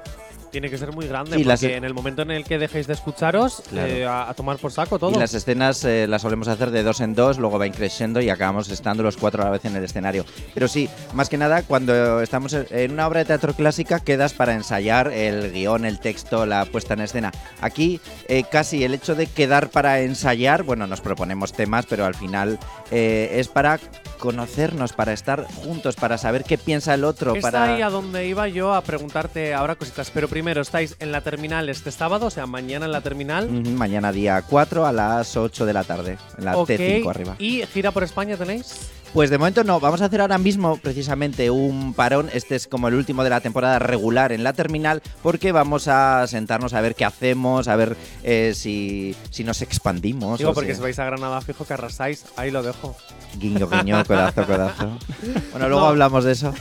tiene 0.53 0.69
que 0.69 0.77
ser 0.77 0.93
muy 0.93 1.07
grande. 1.07 1.31
Y 1.31 1.43
porque 1.43 1.47
las- 1.47 1.63
en 1.63 1.83
el 1.83 1.93
momento 1.95 2.21
en 2.21 2.29
el 2.31 2.43
que 2.45 2.59
dejéis 2.59 2.85
de 2.87 2.93
escucharos, 2.93 3.63
Claro. 3.69 3.87
eh, 3.87 4.05
a, 4.05 4.29
a 4.29 4.33
tomar 4.35 4.57
por 4.57 4.71
saco 4.71 4.99
todo. 4.99 5.11
Y 5.11 5.19
las 5.19 5.33
escenas 5.33 5.83
eh, 5.83 6.05
las 6.07 6.21
solemos 6.21 6.47
hacer 6.47 6.69
de 6.69 6.83
dos 6.83 7.01
en 7.01 7.15
dos, 7.15 7.39
luego 7.39 7.57
va 7.57 7.65
increciendo 7.65 8.21
y 8.21 8.29
acabamos 8.29 8.69
estando 8.69 9.01
los 9.01 9.17
cuatro 9.17 9.41
a 9.41 9.45
la 9.45 9.51
vez 9.51 9.65
en 9.65 9.75
el 9.75 9.83
escenario. 9.83 10.25
Pero 10.53 10.67
sí, 10.67 10.87
más 11.13 11.27
que 11.27 11.37
nada, 11.37 11.63
cuando 11.63 12.21
estamos 12.21 12.53
en 12.53 12.91
una 12.91 13.07
obra 13.07 13.19
de 13.21 13.25
teatro 13.25 13.53
clásica, 13.55 13.99
quedas 13.99 14.33
para 14.33 14.53
ensayar 14.53 15.11
el 15.11 15.51
guion, 15.51 15.85
el 15.85 15.99
texto, 15.99 16.45
la 16.45 16.65
puesta 16.65 16.93
en 16.93 17.01
escena. 17.01 17.31
Aquí, 17.59 17.99
eh, 18.27 18.43
casi 18.49 18.83
el 18.83 18.93
hecho 18.93 19.15
de 19.15 19.25
quedar 19.25 19.71
para 19.71 20.01
ensayar, 20.01 20.61
bueno, 20.61 20.85
nos 20.85 21.01
proponemos 21.01 21.51
temas, 21.51 21.87
pero 21.87 22.05
al 22.05 22.13
final 22.13 22.59
eh, 22.91 23.31
es 23.39 23.47
para 23.47 23.79
conocernos, 24.19 24.93
para 24.93 25.11
estar 25.13 25.45
juntos, 25.55 25.95
para 25.95 26.17
saber 26.17 26.43
qué 26.43 26.57
piensa 26.57 26.93
el 26.93 27.03
otro, 27.03 27.35
Está 27.35 27.51
para... 27.51 27.75
ahí 27.75 27.81
a 27.81 27.89
donde 27.89 28.27
iba 28.27 28.47
yo 28.47 28.73
a 28.73 28.81
preguntarte 28.81 29.53
ahora 29.53 29.75
cositas. 29.75 30.11
Pero 30.11 30.27
primero, 30.29 30.42
estáis 30.51 30.95
en 30.99 31.11
la 31.11 31.21
terminal 31.21 31.69
este 31.69 31.91
sábado, 31.91 32.27
o 32.27 32.29
sea, 32.29 32.45
mañana 32.45 32.85
en 32.85 32.91
la 32.91 33.01
terminal. 33.01 33.49
Mañana 33.49 34.11
día 34.11 34.41
4 34.47 34.85
a 34.85 34.91
las 34.91 35.35
8 35.37 35.65
de 35.65 35.73
la 35.73 35.83
tarde, 35.83 36.17
en 36.37 36.45
la 36.45 36.57
Ok, 36.57 36.69
T5 36.69 37.09
arriba. 37.09 37.35
¿Y 37.39 37.63
gira 37.67 37.91
por 37.91 38.03
España 38.03 38.37
tenéis? 38.37 38.89
Pues 39.13 39.29
de 39.29 39.37
momento 39.37 39.63
no, 39.63 39.79
vamos 39.79 40.01
a 40.01 40.05
hacer 40.05 40.21
ahora 40.21 40.39
mismo 40.39 40.77
precisamente 40.77 41.51
un 41.51 41.93
parón, 41.93 42.31
este 42.33 42.55
es 42.55 42.65
como 42.65 42.87
el 42.87 42.95
último 42.95 43.23
de 43.23 43.29
la 43.29 43.41
temporada 43.41 43.77
regular 43.77 44.31
en 44.31 44.43
la 44.43 44.53
terminal, 44.53 45.03
porque 45.21 45.51
vamos 45.51 45.87
a 45.87 46.25
sentarnos 46.25 46.73
a 46.73 46.81
ver 46.81 46.95
qué 46.95 47.05
hacemos, 47.05 47.67
a 47.67 47.75
ver 47.75 47.95
eh, 48.23 48.53
si, 48.55 49.15
si 49.29 49.43
nos 49.43 49.61
expandimos. 49.61 50.39
Digo, 50.39 50.55
porque 50.55 50.71
si- 50.71 50.77
si 50.77 50.81
vais 50.81 50.97
a 50.97 51.05
Granada 51.05 51.41
fijo 51.41 51.63
que 51.63 51.73
arrasáis, 51.75 52.25
ahí 52.37 52.49
lo 52.49 52.63
dejo. 52.63 52.95
Guiño, 53.37 53.69
guiño, 53.69 54.03
codazo, 54.07 54.47
codazo. 54.47 54.97
Bueno, 55.51 55.67
luego 55.69 55.81
No. 55.81 55.87
hablamos 55.89 56.23
de 56.23 56.31
eso. 56.31 56.51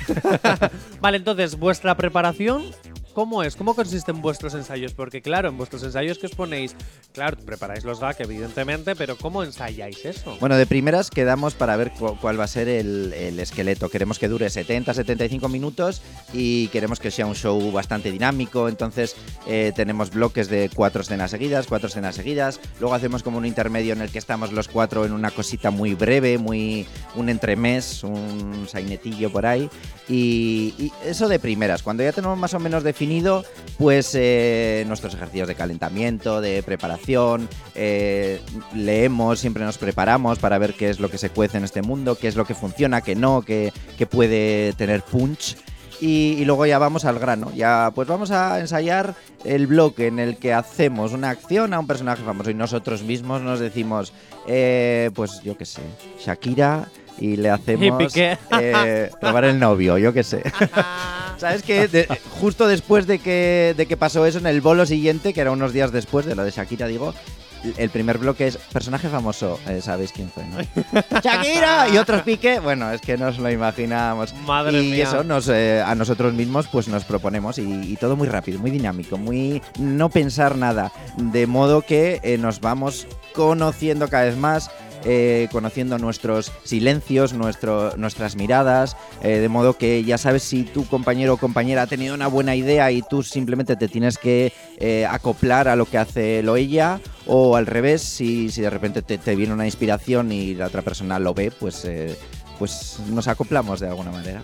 Vale, 1.00 1.16
entonces, 1.16 1.58
vuestra 1.58 1.96
preparación, 1.96 2.64
¿cómo 3.12 3.42
es? 3.42 3.56
¿Cómo 3.56 3.74
consisten 3.74 4.20
vuestros 4.22 4.54
ensayos? 4.54 4.94
Porque 4.94 5.22
claro, 5.22 5.48
en 5.48 5.56
vuestros 5.56 5.82
ensayos 5.82 6.18
que 6.18 6.26
os 6.26 6.34
ponéis, 6.34 6.74
claro, 7.12 7.36
preparáis 7.44 7.84
los 7.84 8.00
gags, 8.00 8.20
evidentemente, 8.20 8.96
pero 8.96 9.16
¿cómo 9.16 9.42
ensayáis 9.44 10.04
eso? 10.04 10.36
Bueno, 10.40 10.56
de 10.56 10.66
primeras 10.66 11.10
quedamos 11.10 11.54
para 11.54 11.76
ver 11.76 11.92
cu- 11.92 12.16
cuál 12.20 12.38
va 12.40 12.44
a 12.44 12.48
ser 12.48 12.68
el, 12.68 13.12
el 13.12 13.38
esqueleto. 13.40 13.88
Queremos 13.88 14.18
que 14.18 14.28
dure 14.28 14.46
70-75 14.46 15.48
minutos 15.48 16.02
y 16.32 16.68
queremos 16.68 16.98
que 17.00 17.10
sea 17.10 17.26
un 17.26 17.34
show 17.34 17.70
bastante 17.72 18.10
dinámico. 18.10 18.68
Entonces 18.68 19.14
eh, 19.46 19.72
tenemos 19.76 20.10
bloques 20.10 20.48
de 20.48 20.70
cuatro 20.74 21.02
escenas 21.02 21.30
seguidas, 21.30 21.66
cuatro 21.66 21.88
escenas 21.88 22.14
seguidas. 22.16 22.60
Luego 22.80 22.94
hacemos 22.94 23.22
como 23.22 23.38
un 23.38 23.46
intermedio 23.46 23.92
en 23.92 24.00
el 24.00 24.10
que 24.10 24.18
estamos 24.18 24.52
los 24.52 24.68
cuatro 24.68 25.04
en 25.04 25.12
una 25.12 25.30
cosita 25.30 25.70
muy 25.70 25.94
breve, 25.94 26.38
muy 26.38 26.86
un 27.14 27.28
entremés, 27.28 28.02
un 28.04 28.66
sainetillo 28.70 29.30
por 29.30 29.46
ahí. 29.46 29.68
Y, 30.08 30.74
y 30.78 30.92
eso 31.04 31.28
de 31.28 31.38
primeras. 31.38 31.82
Cuando 31.82 32.02
ya 32.02 32.12
tenemos 32.12 32.38
más 32.38 32.54
o 32.54 32.58
menos 32.58 32.82
definido, 32.82 33.01
pues 33.78 34.14
eh, 34.14 34.84
nuestros 34.86 35.14
ejercicios 35.14 35.48
de 35.48 35.54
calentamiento, 35.54 36.40
de 36.40 36.62
preparación, 36.62 37.48
eh, 37.74 38.40
leemos, 38.74 39.40
siempre 39.40 39.64
nos 39.64 39.78
preparamos 39.78 40.38
para 40.38 40.58
ver 40.58 40.74
qué 40.74 40.90
es 40.90 41.00
lo 41.00 41.10
que 41.10 41.18
se 41.18 41.30
cuece 41.30 41.58
en 41.58 41.64
este 41.64 41.82
mundo, 41.82 42.16
qué 42.16 42.28
es 42.28 42.36
lo 42.36 42.44
que 42.44 42.54
funciona, 42.54 43.00
qué 43.00 43.14
no, 43.14 43.42
qué, 43.42 43.72
puede 44.10 44.72
tener 44.74 45.02
punch. 45.02 45.56
Y, 46.00 46.34
y 46.38 46.44
luego 46.44 46.66
ya 46.66 46.78
vamos 46.78 47.04
al 47.04 47.20
grano. 47.20 47.52
Ya, 47.54 47.92
pues 47.94 48.08
vamos 48.08 48.32
a 48.32 48.58
ensayar 48.58 49.14
el 49.44 49.68
bloque 49.68 50.08
en 50.08 50.18
el 50.18 50.36
que 50.36 50.52
hacemos 50.52 51.12
una 51.12 51.30
acción 51.30 51.74
a 51.74 51.78
un 51.78 51.86
personaje 51.86 52.22
famoso 52.24 52.50
y 52.50 52.54
nosotros 52.54 53.02
mismos 53.02 53.42
nos 53.42 53.60
decimos, 53.60 54.12
eh, 54.46 55.10
pues 55.14 55.40
yo 55.42 55.56
qué 55.56 55.64
sé, 55.64 55.82
Shakira 56.18 56.88
y 57.18 57.36
le 57.36 57.50
hacemos 57.50 58.02
Piqué. 58.02 58.38
eh, 58.60 59.10
robar 59.20 59.44
el 59.44 59.58
novio, 59.58 59.98
yo 59.98 60.12
qué 60.12 60.22
sé. 60.22 60.42
¿Sabes 61.36 61.62
qué? 61.62 61.88
De- 61.88 62.06
justo 62.40 62.66
después 62.66 63.06
de 63.06 63.18
que, 63.18 63.74
de 63.76 63.86
que 63.86 63.96
pasó 63.96 64.26
eso, 64.26 64.38
en 64.38 64.46
el 64.46 64.60
bolo 64.60 64.86
siguiente, 64.86 65.32
que 65.32 65.40
era 65.40 65.50
unos 65.50 65.72
días 65.72 65.92
después 65.92 66.26
de 66.26 66.34
lo 66.34 66.44
de 66.44 66.50
Shakira, 66.50 66.86
digo, 66.86 67.14
el 67.76 67.90
primer 67.90 68.18
bloque 68.18 68.48
es 68.48 68.56
personaje 68.56 69.08
famoso. 69.08 69.58
Eh, 69.68 69.80
¿Sabéis 69.80 70.10
quién 70.12 70.28
fue? 70.30 70.44
no? 70.46 70.58
¡Shakira! 71.22 71.88
Y 71.92 71.96
otros 71.98 72.22
pique. 72.22 72.58
Bueno, 72.58 72.90
es 72.92 73.00
que 73.00 73.16
nos 73.16 73.38
lo 73.38 73.50
imaginamos. 73.50 74.34
Madre 74.46 74.82
y 74.82 74.90
mía. 74.90 75.04
eso 75.04 75.22
nos, 75.24 75.48
eh, 75.48 75.80
a 75.84 75.94
nosotros 75.94 76.32
mismos 76.34 76.66
pues 76.70 76.88
nos 76.88 77.04
proponemos 77.04 77.58
y, 77.58 77.62
y 77.62 77.96
todo 77.96 78.16
muy 78.16 78.26
rápido, 78.28 78.58
muy 78.58 78.70
dinámico, 78.72 79.16
muy 79.16 79.62
no 79.78 80.08
pensar 80.10 80.56
nada. 80.56 80.90
De 81.16 81.46
modo 81.46 81.82
que 81.82 82.20
eh, 82.24 82.36
nos 82.36 82.60
vamos 82.60 83.06
conociendo 83.32 84.08
cada 84.08 84.24
vez 84.24 84.36
más. 84.36 84.70
Eh, 85.04 85.48
conociendo 85.50 85.98
nuestros 85.98 86.52
silencios, 86.64 87.32
nuestro, 87.32 87.96
nuestras 87.96 88.36
miradas, 88.36 88.96
eh, 89.22 89.38
de 89.38 89.48
modo 89.48 89.76
que 89.76 90.04
ya 90.04 90.18
sabes 90.18 90.42
si 90.42 90.64
tu 90.64 90.86
compañero 90.86 91.34
o 91.34 91.36
compañera 91.36 91.82
ha 91.82 91.86
tenido 91.86 92.14
una 92.14 92.26
buena 92.26 92.54
idea 92.54 92.90
y 92.90 93.02
tú 93.02 93.22
simplemente 93.22 93.76
te 93.76 93.88
tienes 93.88 94.18
que 94.18 94.52
eh, 94.78 95.06
acoplar 95.06 95.68
a 95.68 95.76
lo 95.76 95.86
que 95.86 95.98
hace 95.98 96.42
lo 96.42 96.56
ella, 96.56 97.00
o 97.26 97.56
al 97.56 97.66
revés, 97.66 98.02
si, 98.02 98.50
si 98.50 98.60
de 98.60 98.70
repente 98.70 99.02
te, 99.02 99.18
te 99.18 99.36
viene 99.36 99.52
una 99.52 99.66
inspiración 99.66 100.32
y 100.32 100.54
la 100.54 100.66
otra 100.66 100.82
persona 100.82 101.18
lo 101.18 101.34
ve, 101.34 101.50
pues, 101.50 101.86
pues 102.58 102.98
nos 103.08 103.28
acoplamos 103.28 103.80
de 103.80 103.88
alguna 103.88 104.10
manera. 104.10 104.42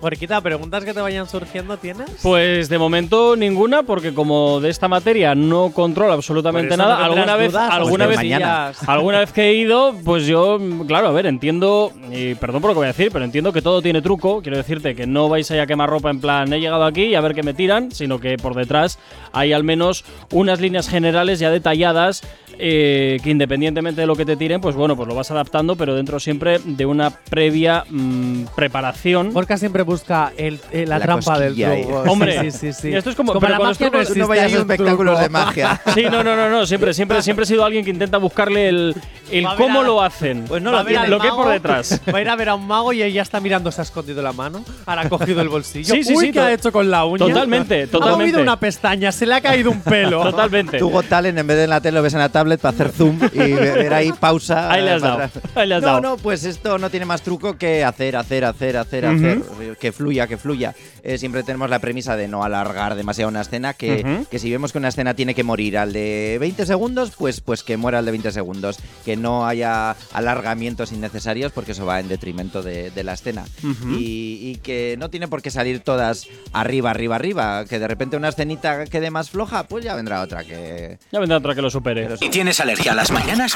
Jorquita, 0.00 0.40
¿preguntas 0.40 0.84
que 0.84 0.92
te 0.94 1.00
vayan 1.00 1.28
surgiendo 1.28 1.76
tienes? 1.78 2.08
Pues 2.22 2.68
de 2.68 2.78
momento 2.78 3.34
ninguna, 3.34 3.82
porque 3.82 4.12
como 4.14 4.60
de 4.60 4.68
esta 4.68 4.88
materia 4.88 5.34
no 5.34 5.70
controlo 5.72 6.12
absolutamente 6.12 6.76
nada, 6.76 6.98
no 6.98 7.04
alguna 7.04 7.36
vez, 7.36 7.52
dudas, 7.52 7.70
alguna 7.72 8.04
pues 8.04 8.08
vez, 8.08 8.16
mañana. 8.18 8.72
alguna 8.86 9.20
vez 9.20 9.32
que 9.32 9.48
he 9.48 9.54
ido, 9.54 9.94
pues 10.04 10.26
yo, 10.26 10.60
claro, 10.86 11.08
a 11.08 11.12
ver, 11.12 11.26
entiendo, 11.26 11.92
y 12.12 12.34
perdón 12.34 12.60
por 12.60 12.70
lo 12.70 12.74
que 12.74 12.78
voy 12.78 12.84
a 12.86 12.92
decir, 12.92 13.10
pero 13.12 13.24
entiendo 13.24 13.52
que 13.52 13.62
todo 13.62 13.82
tiene 13.82 14.02
truco. 14.02 14.42
Quiero 14.42 14.58
decirte 14.58 14.94
que 14.94 15.06
no 15.06 15.28
vais 15.28 15.50
a 15.50 15.54
ir 15.56 15.60
a 15.60 15.66
quemar 15.66 15.88
ropa 15.88 16.10
en 16.10 16.20
plan, 16.20 16.52
he 16.52 16.60
llegado 16.60 16.84
aquí 16.84 17.04
y 17.04 17.14
a 17.14 17.20
ver 17.20 17.34
qué 17.34 17.42
me 17.42 17.54
tiran, 17.54 17.90
sino 17.90 18.20
que 18.20 18.36
por 18.36 18.54
detrás 18.54 18.98
hay 19.32 19.52
al 19.52 19.64
menos 19.64 20.04
unas 20.30 20.60
líneas 20.60 20.88
generales 20.88 21.38
ya 21.38 21.50
detalladas. 21.50 22.22
eh, 22.58 23.18
que 23.22 23.28
independientemente 23.30 24.00
de 24.00 24.06
lo 24.06 24.16
que 24.16 24.24
te 24.24 24.34
tiren, 24.34 24.62
pues 24.62 24.74
bueno, 24.76 24.96
pues 24.96 25.06
lo 25.06 25.14
vas 25.14 25.30
adaptando, 25.30 25.76
pero 25.76 25.94
dentro 25.94 26.18
siempre 26.18 26.58
de 26.64 26.86
una 26.86 27.10
previa 27.10 27.84
mm, 27.90 28.44
preparación. 28.56 29.34
Borja 29.34 29.58
siempre 29.58 29.84
busca 29.86 30.32
el, 30.36 30.60
el- 30.70 30.88
la, 30.88 30.98
La 30.98 31.04
trampa 31.06 31.38
del 31.38 31.54
ahí. 31.64 31.82
truco. 31.84 32.00
Hombre, 32.10 32.50
sí, 32.50 32.58
sí, 32.58 32.72
sí. 32.72 32.94
esto 32.94 33.08
es 33.10 33.16
como- 33.16 33.32
pero 33.40 33.52
la 33.52 33.58
magia 33.58 33.86
trucos 33.86 34.00
existe, 34.02 34.18
no 34.20 34.28
vayas 34.28 34.52
a 34.52 34.56
un 34.56 34.60
espectáculos 34.70 35.20
de 35.20 35.28
magia. 35.30 35.80
Sí, 35.94 36.02
no, 36.10 36.22
no, 36.22 36.36
no, 36.36 36.50
no. 36.50 36.66
Siempre, 36.66 36.92
siempre, 36.92 37.22
siempre 37.22 37.44
he 37.44 37.46
sido 37.46 37.64
alguien 37.64 37.84
que 37.84 37.90
intenta 37.90 38.18
buscarle 38.18 38.68
el, 38.68 38.94
cómo 39.56 39.80
a- 39.80 39.84
lo 39.84 40.02
hacen. 40.02 40.44
Pues 40.46 40.62
no 40.62 40.70
lo 40.72 40.84
tiene. 40.84 41.08
Lo 41.08 41.18
que 41.20 41.28
hay 41.28 41.32
por 41.34 41.48
detrás. 41.48 42.00
Va 42.14 42.18
a 42.18 42.20
ir 42.20 42.28
a 42.28 42.36
ver 42.36 42.50
a 42.50 42.54
un 42.54 42.66
mago 42.66 42.92
y 42.92 43.02
ella 43.02 43.22
está 43.22 43.40
mirando, 43.40 43.70
se 43.72 43.80
ha 43.80 43.84
escondido 43.84 44.20
la 44.22 44.32
mano, 44.32 44.64
ahora 44.84 45.02
ha 45.02 45.08
cogido 45.08 45.40
el 45.40 45.48
bolsillo. 45.48 45.94
Sí, 45.94 46.02
sí, 46.04 46.14
Uy, 46.14 46.26
sí, 46.26 46.32
¿qué 46.32 46.40
ha 46.40 46.52
hecho 46.52 46.70
con 46.72 46.90
la 46.90 47.04
uña? 47.04 47.24
Totalmente, 47.26 47.88
Ha 47.92 47.98
movido 47.98 48.40
una 48.42 48.58
pestaña, 48.58 49.12
se 49.12 49.24
le 49.26 49.34
ha 49.34 49.40
caído 49.40 49.70
un 49.70 49.80
pelo. 49.80 50.22
Totalmente. 50.22 50.78
Tu 50.78 50.90
Got 50.90 51.06
Talent, 51.06 51.38
en 51.38 51.46
vez 51.46 51.56
de 51.56 51.64
en 51.64 51.70
la 51.70 51.80
tele, 51.80 51.96
lo 51.96 52.02
ves 52.02 52.12
en 52.14 52.20
la 52.20 52.28
tablet 52.28 52.60
para 52.60 52.74
hacer 52.74 52.90
zoom 52.90 53.18
y 53.32 53.38
ve- 53.38 53.54
ver 53.72 53.94
ahí 53.94 54.12
pausa. 54.12 54.70
Ahí 54.70 54.82
le 54.82 54.90
eh, 54.90 54.94
has 54.94 55.02
dado, 55.02 55.30
ahí 55.54 55.66
le 55.68 55.74
has 55.76 55.82
no, 55.82 55.86
dado. 55.88 56.00
no, 56.00 56.16
pues 56.16 56.44
esto 56.44 56.78
no 56.78 56.90
tiene 56.90 57.06
más 57.06 57.22
truco 57.22 57.56
que 57.56 57.84
hacer, 57.84 58.16
hacer, 58.16 58.44
hacer, 58.44 58.76
hacer, 58.76 59.06
hacer. 59.06 59.42
Que 59.78 59.92
fluya, 59.92 60.26
que 60.26 60.36
fluya. 60.36 60.74
Eh, 61.02 61.18
siempre 61.18 61.42
tenemos 61.42 61.70
la 61.70 61.78
premisa 61.78 62.16
de 62.16 62.28
no 62.28 62.44
alargar 62.44 62.94
demasiado 62.94 63.28
una 63.28 63.40
escena, 63.40 63.74
que, 63.74 64.24
que 64.30 64.38
si 64.38 64.50
vemos 64.50 64.72
que 64.72 64.78
una 64.78 64.88
escena 64.88 65.14
tiene 65.14 65.34
que 65.34 65.44
morir 65.44 65.78
al 65.78 65.92
de 65.92 66.36
20 66.40 66.66
segundos, 66.66 67.12
pues, 67.16 67.40
pues 67.40 67.62
que 67.62 67.76
muera 67.76 67.98
al 67.98 68.04
de 68.04 68.10
20 68.12 68.32
segundos. 68.32 68.78
Que 69.04 69.16
no 69.16 69.46
haya 69.46 69.96
alargamientos 70.12 70.92
innecesarios 70.92 71.52
porque 71.52 71.72
eso 71.72 71.86
va 71.86 72.00
en 72.00 72.08
detrimento 72.08 72.62
de, 72.62 72.90
de 72.90 73.04
la 73.04 73.14
escena. 73.14 73.44
Y, 73.98 74.38
y 74.42 74.60
que 74.62 74.96
no 74.98 75.10
tiene 75.10 75.28
por 75.28 75.42
qué 75.42 75.50
salir 75.50 75.80
todas 75.80 76.26
arriba, 76.52 76.90
arriba, 76.90 77.16
arriba. 77.16 77.64
Que 77.66 77.78
de 77.78 77.88
repente 77.88 78.16
una 78.16 78.28
escenita 78.28 78.86
quede 78.86 79.10
más 79.10 79.30
floja, 79.30 79.64
pues 79.64 79.84
ya 79.84 79.94
vendrá 79.94 80.22
otra 80.22 80.44
que... 80.44 80.98
Ya 81.12 81.20
vendrá 81.20 81.38
otra 81.38 81.54
que 81.54 81.62
lo 81.62 81.70
supere. 81.70 82.08
¿Y 82.20 82.28
tienes 82.30 82.60
alergia 82.60 82.92
a 82.92 82.94
las 82.94 83.10
mañanas? 83.10 83.54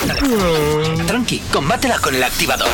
Tranqui, 1.06 1.38
combátela 1.52 1.98
con 1.98 2.14
el 2.14 2.22
activador. 2.22 2.68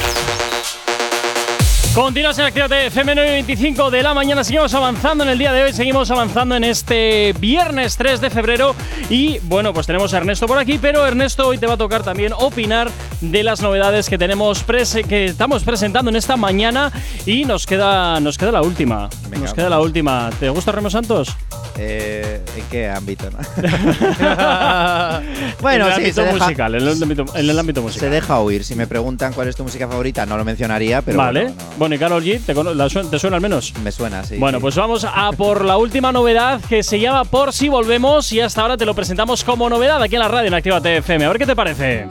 Continúas 1.96 2.38
en 2.38 2.44
Actívate 2.44 2.88
FM 2.88 3.14
9.25 3.14 3.88
de 3.88 4.02
la 4.02 4.12
mañana. 4.12 4.44
Seguimos 4.44 4.74
avanzando 4.74 5.24
en 5.24 5.30
el 5.30 5.38
día 5.38 5.50
de 5.54 5.62
hoy. 5.62 5.72
Seguimos 5.72 6.10
avanzando 6.10 6.54
en 6.54 6.62
este 6.62 7.32
viernes 7.40 7.96
3 7.96 8.20
de 8.20 8.28
febrero. 8.28 8.76
Y 9.08 9.38
bueno, 9.44 9.72
pues 9.72 9.86
tenemos 9.86 10.12
a 10.12 10.18
Ernesto 10.18 10.46
por 10.46 10.58
aquí. 10.58 10.76
Pero 10.76 11.06
Ernesto, 11.06 11.48
hoy 11.48 11.56
te 11.56 11.66
va 11.66 11.72
a 11.72 11.76
tocar 11.78 12.02
también 12.02 12.34
opinar 12.36 12.90
de 13.22 13.42
las 13.42 13.62
novedades 13.62 14.10
que 14.10 14.18
tenemos 14.18 14.62
que 15.08 15.24
estamos 15.24 15.64
presentando 15.64 16.10
en 16.10 16.16
esta 16.16 16.36
mañana. 16.36 16.92
Y 17.24 17.46
nos 17.46 17.64
queda, 17.64 18.20
nos 18.20 18.36
queda 18.36 18.52
la 18.52 18.60
última. 18.60 19.08
Venga, 19.30 19.46
nos 19.46 19.54
queda 19.54 19.70
la 19.70 19.80
última. 19.80 20.28
¿Te 20.38 20.50
gusta 20.50 20.72
Remo 20.72 20.90
Santos? 20.90 21.34
Eh, 21.78 22.40
¿En 22.56 22.64
qué 22.70 22.88
ámbito? 22.88 23.28
no? 23.30 23.38
en 23.58 25.54
bueno, 25.60 25.86
el 25.88 25.92
sí, 25.92 25.98
ámbito 26.00 26.14
se 26.14 26.22
deja, 26.22 26.44
musical. 26.44 26.74
En 26.74 26.82
el 26.82 27.02
ámbito, 27.02 27.24
en 27.34 27.50
el 27.50 27.58
ámbito 27.58 27.80
se 27.80 27.86
musical. 27.86 28.10
deja 28.10 28.38
oír. 28.38 28.64
Si 28.64 28.74
me 28.74 28.86
preguntan 28.86 29.32
cuál 29.32 29.48
es 29.48 29.56
tu 29.56 29.62
música 29.62 29.86
favorita, 29.86 30.24
no 30.26 30.36
lo 30.36 30.44
mencionaría, 30.44 31.02
pero 31.02 31.18
vale. 31.18 31.42
bueno, 31.44 31.56
no- 31.58 31.76
Bueno, 31.78 31.94
y 31.94 31.98
Carol 31.98 32.22
G, 32.24 32.40
¿te, 32.44 32.54
la 32.54 32.88
te 33.10 33.18
suena 33.18 33.36
al 33.36 33.42
menos? 33.42 33.74
me 33.82 33.92
suena, 33.92 34.24
sí. 34.24 34.36
Bueno, 34.38 34.58
sí. 34.58 34.62
pues 34.62 34.74
vamos 34.76 35.04
a 35.04 35.32
por 35.32 35.64
la 35.64 35.76
última 35.76 36.12
novedad 36.12 36.60
que 36.68 36.82
se 36.82 36.98
llama 37.00 37.24
Por 37.24 37.52
si 37.52 37.68
volvemos 37.68 38.32
y 38.32 38.40
hasta 38.40 38.62
ahora 38.62 38.76
te 38.76 38.86
lo 38.86 38.94
presentamos 38.94 39.44
como 39.44 39.68
novedad 39.68 40.02
aquí 40.02 40.14
en 40.14 40.20
la 40.22 40.28
radio 40.28 40.48
en 40.48 40.54
Actívate 40.54 40.96
FM. 40.98 41.24
A 41.24 41.28
ver 41.28 41.38
qué 41.38 41.46
te 41.46 41.56
parece. 41.56 42.06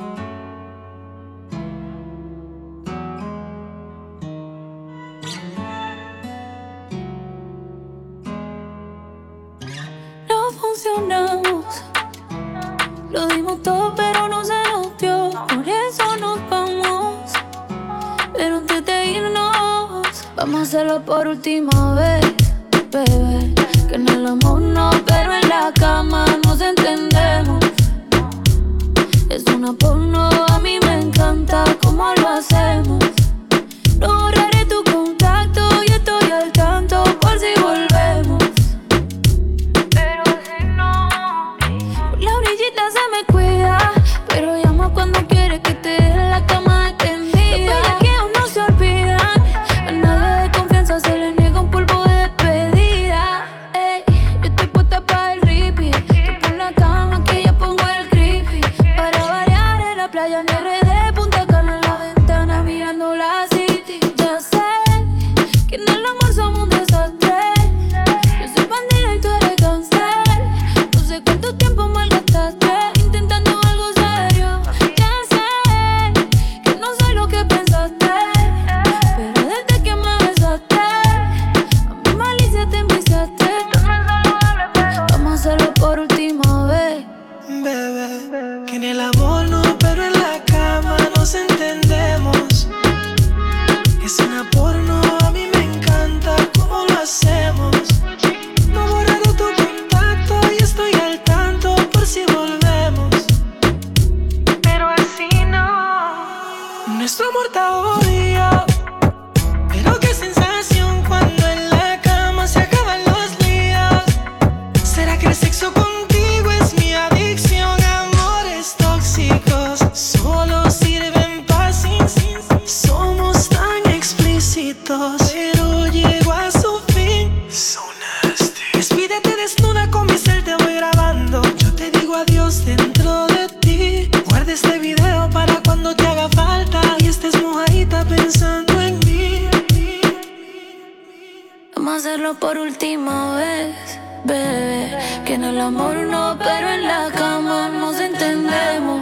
Por 142.40 142.58
última 142.58 143.36
vez, 143.38 144.00
bebé. 144.24 144.98
Que 145.26 145.36
en 145.36 145.44
el 145.44 145.60
amor 145.60 145.96
no, 145.96 146.38
pero 146.38 146.70
en 146.70 146.88
la 146.88 147.10
cama 147.12 147.70
nos 147.70 148.00
entendemos. 148.00 149.02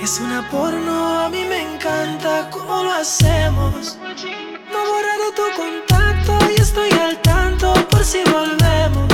Es 0.00 0.18
una 0.20 0.48
porno, 0.50 1.20
a 1.20 1.28
mí 1.28 1.44
me 1.44 1.74
encanta 1.74 2.48
cómo 2.50 2.82
lo 2.82 2.92
hacemos. 2.92 3.98
No 4.72 4.78
he 4.98 5.32
tu 5.32 5.42
contacto 5.56 6.38
y 6.56 6.60
estoy 6.60 6.90
al 6.92 7.16
tanto 7.22 7.72
por 7.90 8.04
si 8.04 8.22
volvemos. 8.24 9.09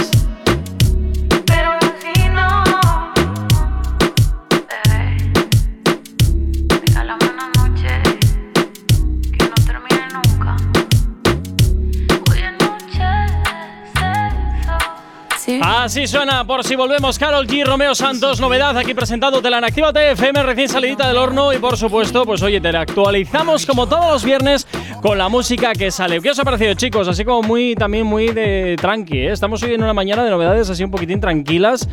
Así 15.87 16.09
suena, 16.09 16.45
por 16.45 16.65
si 16.65 16.75
volvemos, 16.75 17.17
Carol 17.17 17.47
G. 17.47 17.65
Romeo 17.65 17.95
Santos, 17.95 18.41
novedad 18.41 18.77
aquí 18.77 18.93
presentándote 18.93 19.47
en 19.47 19.63
Actívate 19.63 20.11
FM, 20.11 20.43
recién 20.43 20.69
salidita 20.69 21.07
del 21.07 21.17
horno. 21.17 21.53
Y 21.53 21.59
por 21.59 21.77
supuesto, 21.77 22.27
pues 22.27 22.43
oye, 22.43 22.61
te 22.61 22.73
la 22.73 22.81
actualizamos 22.81 23.65
como 23.65 23.87
todos 23.87 24.11
los 24.11 24.25
viernes 24.25 24.67
con 25.01 25.17
la 25.17 25.29
música 25.29 25.75
que 25.75 25.93
sale. 25.93 26.21
¿Qué 26.21 26.31
os 26.31 26.39
ha 26.41 26.43
parecido, 26.43 26.75
chicos? 26.75 27.07
Así 27.07 27.25
como 27.25 27.43
muy, 27.43 27.77
también 27.77 28.05
muy 28.05 28.31
de 28.31 28.75
tranqui, 28.81 29.17
¿eh? 29.17 29.31
Estamos 29.31 29.63
hoy 29.63 29.75
en 29.75 29.85
una 29.85 29.93
mañana 29.93 30.25
de 30.25 30.31
novedades 30.31 30.69
así 30.69 30.83
un 30.83 30.91
poquitín 30.91 31.21
tranquilas. 31.21 31.89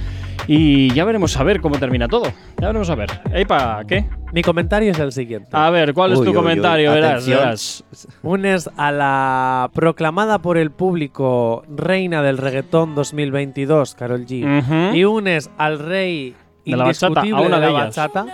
Y 0.48 0.94
ya 0.94 1.06
veremos 1.06 1.38
a 1.38 1.44
ver 1.44 1.62
cómo 1.62 1.78
termina 1.78 2.08
todo. 2.08 2.25
Ya 2.60 2.68
veremos 2.68 2.90
a 2.90 2.96
ver. 2.96 3.10
¿para 3.48 3.84
qué? 3.86 4.06
Mi 4.34 4.42
comentario 4.42 4.92
es 4.92 5.00
el 5.00 5.12
siguiente. 5.12 5.50
A 5.52 5.70
ver, 5.70 5.94
¿cuál 5.94 6.12
es 6.13 6.18
tu 6.18 6.24
uy, 6.24 6.30
uy, 6.30 6.34
comentario? 6.36 6.92
verás, 6.92 7.28
verás. 7.28 7.84
Unes 8.24 8.70
a 8.78 8.92
la 8.92 9.70
proclamada 9.74 10.40
por 10.40 10.58
el 10.58 10.72
público 10.72 11.63
reina 11.70 12.22
del 12.24 12.38
reggaetón 12.38 12.96
2022, 12.96 13.96
Carol 13.96 14.25
G. 14.25 14.96
Y 14.96 15.04
unes 15.06 15.50
al 15.58 15.80
rey 15.80 16.36
De 16.66 16.75
la 16.75 16.86
bachata, 16.86 17.22
a 17.22 17.25
indiscutible 17.25 17.46
una 17.48 17.60
de 17.60 17.66
de 17.68 17.72
la 17.74 17.80
bachata. 17.86 18.25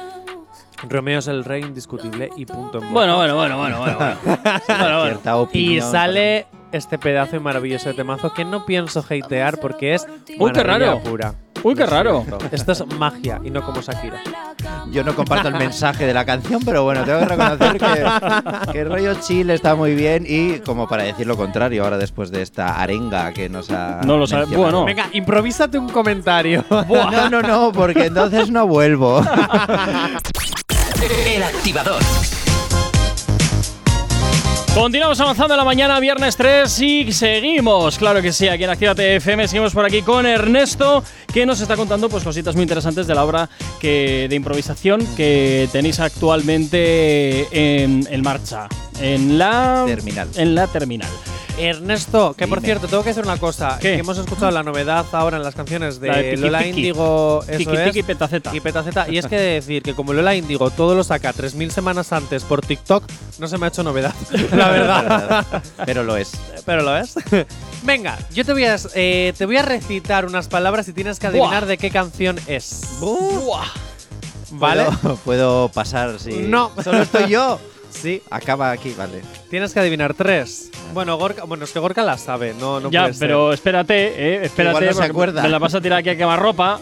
Romeo 0.88 1.20
es 1.20 1.28
el 1.28 1.44
rey 1.44 1.62
indiscutible 1.62 2.30
y 2.38 2.46
punto. 2.46 2.82
en 2.82 2.94
Bueno, 2.94 3.18
blanco. 3.18 3.36
bueno, 3.36 3.58
bueno, 3.58 3.80
bueno, 3.80 3.98
bueno. 3.98 5.00
bueno. 5.02 5.50
Y 5.54 5.82
sale 5.82 6.48
este 6.72 6.98
pedazo 6.98 7.36
y 7.36 7.40
maravilloso 7.40 7.90
de 7.90 7.96
temazo 7.96 8.34
que 8.34 8.46
no 8.46 8.66
pienso 8.66 9.04
hatear 9.08 9.60
porque 9.60 9.96
es 9.96 10.08
Uy, 10.38 10.52
qué 10.54 10.64
raro. 10.64 11.00
pura. 11.04 11.34
Uy, 11.64 11.76
qué 11.76 11.86
raro. 11.86 12.26
Esto 12.52 12.72
es 12.72 12.86
magia 12.98 13.40
y 13.44 13.50
no 13.50 13.62
como 13.64 13.82
Shakira. 13.82 14.22
Yo 14.92 15.04
no 15.04 15.14
comparto 15.16 15.50
el 15.50 15.56
mensaje 15.56 16.06
de 16.06 16.14
la 16.14 16.26
canción, 16.26 16.62
pero 16.64 16.84
bueno, 16.84 17.04
tengo 17.04 17.20
que 17.20 17.26
reconocer 17.26 17.78
que, 17.78 18.72
que 18.72 18.80
el 18.82 18.90
rollo 18.90 19.14
chill 19.22 19.50
está 19.50 19.76
muy 19.76 19.94
bien 19.94 20.26
y 20.28 20.60
como 20.60 20.88
para 20.88 21.04
decir 21.04 21.28
lo 21.28 21.36
contrario 21.38 21.84
ahora 21.84 21.98
después 21.98 22.32
de 22.32 22.42
esta 22.42 22.82
arenga 22.82 23.32
que 23.34 23.50
nos 23.50 23.70
ha 23.72 24.02
No 24.06 24.18
lo 24.18 24.26
sabe- 24.26 24.46
mencionado. 24.48 24.72
bueno. 24.84 24.86
Venga, 24.86 25.10
improvísate 25.14 25.78
un 25.78 25.90
comentario. 25.90 26.64
No, 26.70 27.30
no, 27.30 27.42
no, 27.42 27.72
porque 27.72 28.06
entonces 28.06 28.50
no 28.50 28.66
vuelvo. 28.66 29.22
El 31.26 31.44
activador. 31.44 32.02
Continuamos 34.76 35.20
avanzando 35.20 35.56
en 35.56 35.58
la 35.58 35.66
mañana, 35.66 36.00
viernes 36.00 36.38
3 36.38 36.80
y 36.82 37.12
seguimos, 37.12 37.98
claro 37.98 38.22
que 38.22 38.32
sí, 38.32 38.48
aquí 38.48 38.64
en 38.64 38.70
Actívate 38.70 39.16
FM, 39.18 39.48
seguimos 39.48 39.74
por 39.74 39.84
aquí 39.84 40.04
con 40.04 40.26
Ernesto, 40.26 41.04
que 41.34 41.46
nos 41.46 41.62
está 41.62 41.76
contando 41.76 42.10
pues 42.10 42.24
cositas 42.24 42.56
muy 42.56 42.64
interesantes 42.64 43.08
de 43.08 43.16
la 43.16 43.24
obra 43.24 43.50
que, 43.80 44.28
de 44.30 44.36
improvisación 44.36 45.06
que 45.16 45.70
tenéis 45.72 46.00
actualmente 46.00 47.48
en, 47.52 48.08
en 48.10 48.22
marcha, 48.22 48.68
en 49.02 49.38
la 49.38 49.84
Terminal. 49.88 50.28
En 50.36 50.56
la 50.56 50.68
terminal. 50.68 51.10
Ernesto, 51.60 52.34
que 52.38 52.48
por 52.48 52.62
cierto, 52.62 52.88
tengo 52.88 53.04
que 53.04 53.10
decir 53.10 53.24
una 53.24 53.38
cosa. 53.38 53.78
¿Qué? 53.82 53.96
Que 53.96 54.00
hemos 54.00 54.18
escuchado 54.18 54.50
la 54.52 54.64
novedad 54.64 55.06
ahora 55.12 55.38
en 55.38 55.44
las 55.44 55.56
canciones 55.56 56.00
de, 56.00 56.08
La 56.08 56.18
de 56.18 56.32
Tiki 56.32 56.42
Lola 56.42 56.60
Tiki. 56.60 56.70
Índigo. 56.70 57.44
eso 57.48 57.58
Tiki 57.58 57.76
es, 57.76 57.84
tiki 57.86 58.04
petaceta. 58.04 58.56
Y 58.56 58.60
Petaceta. 58.62 59.10
Y 59.10 59.18
es 59.18 59.28
que 59.28 59.36
decir 59.36 59.84
que 59.84 59.94
como 59.94 60.14
Lola 60.14 60.36
Índigo 60.36 60.70
todo 60.70 60.96
lo 60.96 61.04
saca 61.04 61.34
3.000 61.34 61.70
semanas 61.70 62.14
antes 62.14 62.44
por 62.44 62.62
TikTok, 62.62 63.04
no 63.40 63.48
se 63.48 63.58
me 63.58 63.66
ha 63.66 63.70
hecho 63.70 63.84
novedad. 63.84 64.14
la 64.54 64.70
verdad. 64.70 65.46
Pero 65.86 66.04
lo 66.04 66.16
es. 66.16 66.32
Pero 66.66 66.82
lo 66.82 66.96
es. 66.96 67.16
Venga, 67.84 68.18
yo 68.34 68.44
te 68.46 68.52
voy, 68.54 68.66
a, 68.66 68.76
eh, 68.96 69.34
te 69.38 69.46
voy 69.46 69.58
a 69.58 69.62
recitar 69.62 70.26
unas 70.26 70.48
palabras 70.48 70.88
y 70.90 70.94
tienes 70.94 71.18
que 71.20 71.28
adivinar 71.28 71.62
Buah. 71.62 71.70
de 71.70 71.78
qué 71.78 71.90
canción 71.92 72.38
es. 72.48 72.98
Buah. 73.00 73.66
¿Vale? 74.52 74.86
¿Puedo, 75.02 75.16
puedo 75.26 75.70
pasar 75.70 76.20
si. 76.20 76.32
No. 76.32 76.72
Solo 76.84 77.02
estoy 77.02 77.30
yo. 77.30 77.60
Sí, 77.92 78.22
Acaba 78.30 78.70
aquí, 78.70 78.94
vale. 78.96 79.24
tienes 79.50 79.74
que 79.74 79.80
adivinar 79.80 80.14
tres. 80.14 80.70
Bueno, 80.94 81.18
Gorka, 81.18 81.46
bueno, 81.46 81.66
es 81.66 81.72
que 81.72 81.80
Gorka 81.80 82.04
la 82.04 82.20
sabe, 82.20 82.54
no, 82.54 82.80
no 82.80 82.92
ya, 82.92 83.02
puede 83.02 83.14
ser. 83.16 83.28
pero 83.28 83.52
espérate, 83.52 83.96
eh, 84.36 84.46
espérate, 84.46 84.78
Igual 84.78 84.86
no 84.86 84.92
se 84.92 84.98
porque 85.00 85.10
acuerda. 85.12 85.42
me 85.42 85.50
la 85.50 85.58
vas 85.58 85.74
a 85.74 85.82
tirar 85.82 85.98
aquí 86.00 86.10
a 86.10 86.16
quemarropa. 86.16 86.82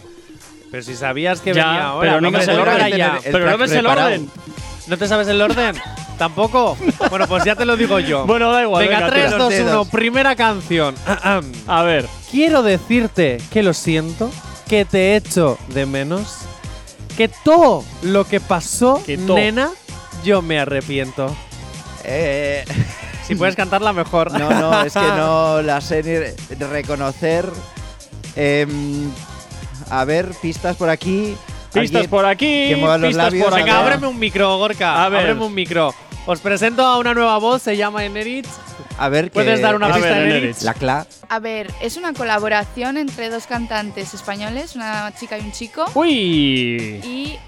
Pero 0.70 0.84
si 0.84 0.96
sabías 0.98 1.39
que 1.39 1.54
Ya, 1.54 1.66
venía 1.66 1.86
ahora. 1.88 2.10
pero 2.10 2.22
no 2.22 2.30
me 2.30 2.44
sé 2.44 2.51
a 2.51 2.54
el 2.56 2.60
orden. 2.60 2.98
ya. 2.98 3.20
El 3.24 3.32
pero 3.32 3.39
no 3.39 3.46
track 3.46 3.60
ves 3.62 3.72
el 3.72 3.77
preparado. 3.80 4.08
orden. 4.08 4.30
¿No 4.88 4.98
te 4.98 5.08
sabes 5.08 5.27
el 5.30 5.42
orden? 5.42 5.75
¿Tampoco? 6.18 6.76
Bueno, 7.10 7.28
pues 7.28 7.44
ya 7.44 7.56
te 7.56 7.64
lo 7.66 7.78
digo 7.78 8.00
yo. 8.00 8.26
Bueno, 8.26 8.52
da 8.52 8.64
igual. 8.64 8.86
venga, 8.88 9.00
venga, 9.02 9.12
3, 9.12 9.26
tira. 9.26 9.38
2, 9.38 9.50
dedos. 9.50 9.88
1, 9.88 9.92
primera 9.92 10.36
canción. 10.36 10.96
A 11.68 11.84
ver. 11.84 12.08
Quiero 12.32 12.64
decirte 12.64 13.38
que 13.52 13.62
lo 13.64 13.74
siento, 13.74 14.32
que 14.68 14.84
te 14.86 15.16
echo 15.16 15.58
de 15.70 15.86
menos, 15.86 16.40
que 17.16 17.28
todo 17.28 17.84
lo 18.02 18.26
que 18.26 18.40
pasó, 18.40 19.02
Que 19.06 19.18
nena, 19.18 19.70
yo 20.24 20.42
me 20.42 20.60
arrepiento. 20.60 21.36
Eh, 22.04 22.66
Si 23.28 23.36
puedes 23.36 23.56
cantarla 23.56 23.92
mejor. 23.94 24.32
no, 24.32 24.50
no, 24.50 24.84
es 24.84 24.94
que 24.94 25.00
no 25.00 25.62
la 25.62 25.82
sé 25.82 26.02
ni 26.04 26.56
reconocer. 26.66 27.46
Em, 28.36 29.10
a 29.90 30.04
ver, 30.06 30.32
pistas 30.42 30.76
por 30.78 30.90
aquí. 30.90 31.36
Pistas 31.74 32.08
por 32.08 32.26
aquí, 32.26 32.70
que 32.70 32.78
los 32.78 32.96
pistas 33.02 33.16
labios, 33.16 33.46
por 33.50 33.60
acá. 33.60 33.80
Ábreme 33.80 34.08
un 34.08 34.18
micro, 34.18 34.58
Gorka. 34.58 35.04
A 35.04 35.10
ver. 35.10 35.22
Ábreme 35.22 35.46
un 35.46 35.54
micro. 35.54 35.94
Os 36.27 36.39
presento 36.41 36.84
a 36.86 36.98
una 37.00 37.13
nueva 37.13 37.38
voz, 37.38 37.62
se 37.62 37.77
llama 37.77 38.03
Eneritz. 38.03 38.50
A 38.98 39.07
ver, 39.10 39.31
¿Puedes 39.31 39.55
que- 39.55 39.62
dar 39.62 39.75
una 39.75 39.93
pista? 39.93 40.22
Eneritz. 40.24 40.62
La 40.63 40.74
cla. 40.74 41.07
A 41.29 41.39
ver, 41.39 41.72
es 41.81 41.96
una 41.98 42.13
colaboración 42.13 42.98
entre 42.98 43.29
dos 43.29 43.48
cantantes 43.48 44.13
españoles, 44.13 44.75
una 44.75 45.13
chica 45.17 45.38
y 45.38 45.41
un 45.41 45.51
chico. 45.53 45.86
Uy. 45.93 47.00
Y 47.03 47.39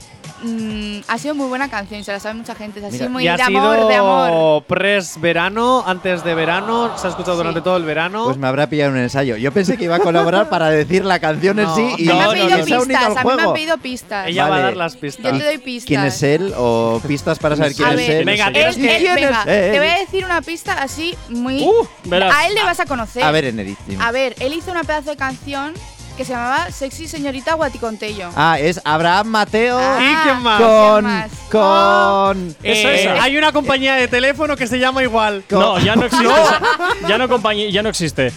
mm, 0.44 1.00
ha 1.08 1.18
sido 1.18 1.36
muy 1.36 1.48
buena 1.48 1.70
canción, 1.70 2.04
se 2.04 2.12
la 2.12 2.20
sabe 2.20 2.36
mucha 2.36 2.56
gente. 2.56 2.80
Es 2.80 2.86
así 2.86 2.98
Mira, 2.98 3.10
muy 3.10 3.24
y 3.24 3.28
ha 3.28 3.38
de 3.38 3.46
sido 3.46 3.60
amor, 3.60 3.88
de 3.88 3.96
amor. 3.96 4.64
pres-verano, 4.64 5.84
antes 5.86 6.24
de 6.24 6.36
verano, 6.36 6.98
se 6.98 7.08
ha 7.08 7.10
escuchado 7.10 7.34
Sí. 7.36 7.38
durante 7.40 7.62
todo 7.62 7.78
el 7.78 7.84
verano. 7.84 8.26
Pues 8.26 8.38
me 8.38 8.48
habrá 8.48 8.68
pillado 8.70 8.92
un 8.92 8.98
ensayo. 8.98 9.38
Yo 9.38 9.52
pensé 9.52 9.78
que 9.78 9.86
iba 9.86 9.96
a 9.96 10.00
colaborar 10.00 10.50
para 10.50 10.70
decir 10.70 11.06
la 11.06 11.20
canción 11.20 11.60
en 11.60 11.68
sí 11.76 11.94
y 11.98 12.10
A 12.10 12.14
mí 12.14 12.14
me 12.14 12.14
No, 12.14 12.20
han 12.20 12.26
no, 12.26 12.32
pedido 12.32 12.50
no. 12.50 12.66
se 12.66 12.74
ha 12.74 12.80
pistas, 12.80 13.04
a 13.04 13.10
mí 13.10 13.14
me 13.14 13.18
han 13.18 13.24
juego. 13.24 13.54
pedido 13.54 13.78
pistas. 13.78 14.28
Ella 14.28 14.48
va 14.48 14.56
a 14.58 14.60
dar 14.62 14.78
las 14.78 14.94
Yo 14.96 15.00
pistas. 15.02 15.38
te 15.38 15.44
doy 15.46 15.58
pistas. 15.58 15.88
¿Quién 15.88 16.04
es 16.06 16.24
él? 16.24 16.54
¿O 16.58 17.02
pistas 17.08 17.40
para 17.40 17.56
saber 17.56 17.74
quién 17.74 17.88
A 17.88 17.92
es 17.92 17.98
ver, 17.98 18.12
él? 18.12 18.26
venga, 18.26 18.48
Él- 18.48 18.76
venga, 19.16 19.44
Eh, 19.48 19.70
te 19.74 19.80
voy 19.80 19.88
a 19.88 20.00
decir 20.00 20.26
una 20.26 20.42
pista 20.42 20.74
así 20.82 21.16
muy. 21.30 21.64
Uh, 21.64 21.88
a 22.32 22.48
él 22.48 22.56
le 22.56 22.64
vas 22.64 22.80
a 22.80 22.86
conocer. 22.86 23.24
A 23.24 23.32
ver, 23.32 23.46
Eneritz. 23.46 23.80
dime. 23.88 24.04
A 24.04 24.12
ver, 24.12 24.36
él 24.40 24.54
hizo 24.54 24.72
una 24.72 24.84
pedazo 24.84 25.10
de 25.12 25.18
canción 25.18 25.74
que 26.20 26.26
se 26.26 26.34
llamaba 26.34 26.70
Sexy 26.70 27.08
Señorita 27.08 27.54
Guaticontello. 27.54 28.30
Ah, 28.36 28.60
es 28.60 28.82
Abraham 28.84 29.28
Mateo 29.28 29.80
Ah, 29.80 30.00
¿Y 30.02 30.16
quién 30.28 30.42
más? 30.44 30.60
con. 30.62 31.06
¿quién 31.06 31.14
más? 31.16 31.32
con. 31.50 32.56
Eso 32.62 32.90
Eh, 32.90 33.16
es. 33.16 33.22
Hay 33.22 33.38
una 33.38 33.54
compañía 33.54 33.96
de 33.96 34.10
teléfono 34.10 34.58
que 34.58 34.68
se 34.68 34.80
llama 34.80 35.02
igual. 35.02 35.46
No, 35.50 35.80
ya 35.80 35.96
no 35.96 36.04
existe. 36.08 36.28
esa- 36.28 37.08
ya 37.08 37.18
no 37.18 37.30
compañía, 37.30 37.70
ya 37.70 37.82
no 37.82 37.88
existe. 37.88 38.34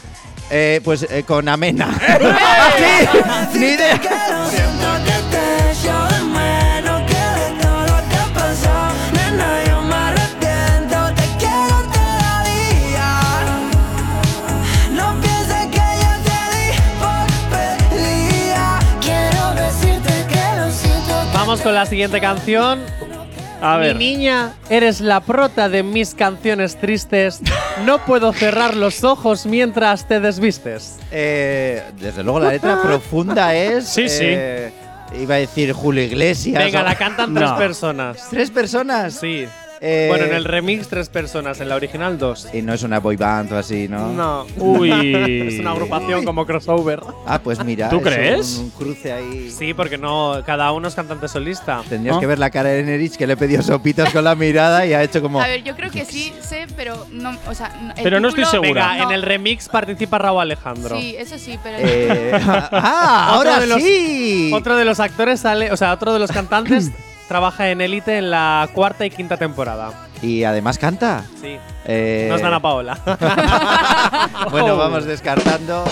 eh, 0.49 0.81
pues 0.85 1.03
eh, 1.11 1.25
con 1.27 1.49
Amena. 1.49 1.89
¡Sí! 3.53 3.59
¡Ni 3.59 3.67
idea! 3.67 4.01
Con 21.63 21.75
la 21.75 21.87
siguiente 21.87 22.21
canción. 22.21 22.81
A 23.61 23.77
ver. 23.77 23.95
Mi 23.95 24.17
niña, 24.17 24.55
eres 24.69 25.01
la 25.01 25.21
prota 25.21 25.69
de 25.69 25.83
mis 25.85 26.15
canciones 26.15 26.77
tristes. 26.81 27.41
No 27.85 28.05
puedo 28.05 28.33
cerrar 28.33 28.75
los 28.77 29.05
ojos 29.05 29.47
mientras 29.47 30.09
te 30.09 30.19
desvistes. 30.19 30.99
Eh, 31.13 31.83
desde 32.01 32.25
luego 32.25 32.41
la 32.41 32.51
letra 32.51 32.83
profunda 32.83 33.55
es. 33.55 33.87
Sí, 33.89 34.09
sí. 34.09 34.25
eh, 34.27 34.73
Iba 35.21 35.35
a 35.37 35.39
decir 35.39 35.73
Julio 35.75 36.03
Iglesias. 36.03 36.65
Venga, 36.65 36.81
o- 36.81 36.85
la 36.85 36.95
cantan 36.97 37.35
tres 37.35 37.51
No. 37.51 37.57
personas. 37.59 38.27
¿Tres 38.31 38.51
personas? 38.51 39.15
Sí. 39.15 39.47
Eh, 39.85 40.07
Bueno, 40.09 40.27
en 40.27 40.33
el 40.35 40.45
remix 40.45 40.87
tres 40.87 41.09
personas, 41.09 41.61
en 41.61 41.69
la 41.69 41.75
original 41.75 42.17
dos. 42.17 42.47
Y 42.53 42.63
no 42.63 42.73
es 42.73 42.85
una 42.85 43.01
boy 43.01 43.17
band 43.17 43.51
o 43.53 43.59
así, 43.59 43.89
¿no? 43.89 44.13
No. 44.13 44.47
Uy. 44.59 44.91
Es 45.53 45.59
una 45.59 45.73
agrupación 45.73 46.25
como 46.25 46.47
crossover. 46.47 47.01
Ah, 47.27 47.41
pues 47.43 47.63
mira. 47.65 47.89
¿Tú 47.89 47.97
es 47.97 48.03
crees? 48.05 48.57
Un, 48.59 48.65
un 48.67 48.71
cruce 48.71 49.13
ahí. 49.13 49.51
Sí, 49.51 49.75
porque 49.75 49.99
no, 49.99 50.41
cada 50.47 50.71
uno 50.71 50.87
es 50.87 50.95
cantante 50.95 51.27
solista. 51.27 51.83
Tendrías 51.89 52.19
que 52.19 52.27
ver 52.27 52.39
la 52.39 52.51
cara 52.51 52.69
de 52.69 52.83
Nerich 52.85 53.17
que 53.17 53.27
le 53.27 53.33
he 53.33 53.37
pedido 53.37 53.61
sopitas 53.63 54.11
con 54.13 54.23
la 54.23 54.37
mirada 54.37 54.87
y 54.87 54.95
ha 54.95 55.03
hecho 55.03 55.21
como. 55.21 55.41
A 55.41 55.49
ver, 55.49 55.65
yo 55.65 55.75
creo 55.75 55.91
que 55.91 56.05
sí 56.05 56.33
sé, 56.41 56.67
pero 56.77 57.07
no. 57.11 57.37
O 57.49 57.55
sea, 57.55 57.93
el 57.97 58.05
Pero 58.05 58.21
no 58.21 58.29
estoy 58.29 58.45
título- 58.45 58.63
segura. 58.63 58.89
Venga, 58.93 59.03
No. 59.05 59.11
en 59.11 59.15
el 59.17 59.23
remix 59.23 59.69
participa 59.69 60.19
Raúl 60.19 60.43
Alejandro. 60.43 60.97
Sí, 60.97 61.17
eso 61.19 61.37
sí, 61.39 61.59
pero. 61.61 61.79
Eh, 61.81 62.31
¡Ah! 62.45 63.35
Otro 63.37 63.51
¡Ahora 63.51 63.61
de 63.61 63.67
los- 63.67 63.83
sí! 63.83 64.51
Otro 64.55 64.77
de 64.77 64.85
los 64.85 65.01
actores 65.01 65.41
sale, 65.41 65.73
o 65.73 65.77
sea, 65.77 65.93
otro 65.93 66.13
de 66.13 66.21
los 66.21 66.31
cantantes 66.31 66.93
trabaja 67.33 67.71
en 67.71 67.81
Elite 67.81 68.19
en 68.19 68.31
la 68.31 68.69
cuarta 68.75 69.07
y 69.07 69.11
quinta 69.11 69.39
temporada. 69.39 69.91
Y 70.21 70.45
además 70.45 70.77
canta. 70.77 71.25
Sí. 71.41 71.57
Eh, 71.87 72.27
Nos 72.31 72.43
dan 72.43 72.53
a 72.53 72.61
Paola. 72.61 72.99
Bueno, 74.51 74.77
vamos 74.77 75.05
descartando. 75.07 75.83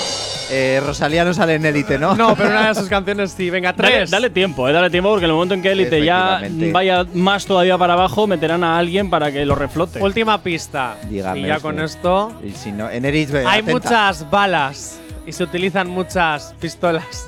Eh, 0.50 0.82
Rosalía 0.84 1.24
no 1.24 1.32
sale 1.32 1.54
en 1.54 1.64
élite, 1.64 1.98
¿no? 1.98 2.14
no, 2.14 2.36
pero 2.36 2.50
una 2.50 2.68
de 2.68 2.74
sus 2.74 2.88
canciones 2.90 3.30
sí. 3.32 3.48
Venga, 3.48 3.72
Dale, 3.72 3.90
tres. 3.94 4.10
dale 4.10 4.28
tiempo, 4.28 4.68
eh, 4.68 4.72
dale 4.72 4.90
tiempo 4.90 5.08
porque 5.10 5.24
en 5.24 5.30
el 5.30 5.34
momento 5.34 5.54
en 5.54 5.62
que 5.62 5.70
Elite 5.72 6.04
ya 6.04 6.42
vaya 6.72 7.06
más 7.14 7.46
todavía 7.46 7.78
para 7.78 7.94
abajo, 7.94 8.26
meterán 8.26 8.62
a 8.64 8.76
alguien 8.78 9.08
para 9.08 9.32
que 9.32 9.46
lo 9.46 9.54
reflote. 9.54 10.02
Última 10.02 10.42
pista. 10.42 10.96
Dígame 11.08 11.40
y 11.40 11.46
ya 11.46 11.56
usted. 11.56 11.62
con 11.62 11.80
esto. 11.80 12.32
Y 12.44 12.50
si 12.50 12.72
no, 12.72 12.90
Enerich, 12.90 13.30
ve, 13.30 13.40
Hay 13.46 13.60
atenta. 13.60 13.72
muchas 13.72 14.30
balas 14.30 15.00
y 15.30 15.32
se 15.32 15.44
utilizan 15.44 15.88
muchas 15.88 16.54
pistolas. 16.60 17.26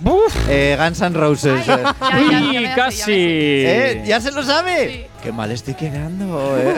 Eh, 0.49 0.77
Guns 0.77 1.01
N' 1.01 1.15
Roses. 1.15 1.69
Ay, 1.69 2.25
eh. 2.25 2.31
ya, 2.31 2.41
ya, 2.41 2.53
ya, 2.53 2.59
Uy, 2.59 2.65
ya 2.65 2.75
casi. 2.75 3.13
¿Eh? 3.13 4.03
¿Ya 4.05 4.21
se 4.21 4.33
lo 4.33 4.43
sabe? 4.43 4.89
Sí. 4.89 5.07
Qué 5.23 5.31
mal 5.31 5.53
estoy 5.53 5.75
quedando, 5.75 6.59
eh. 6.59 6.75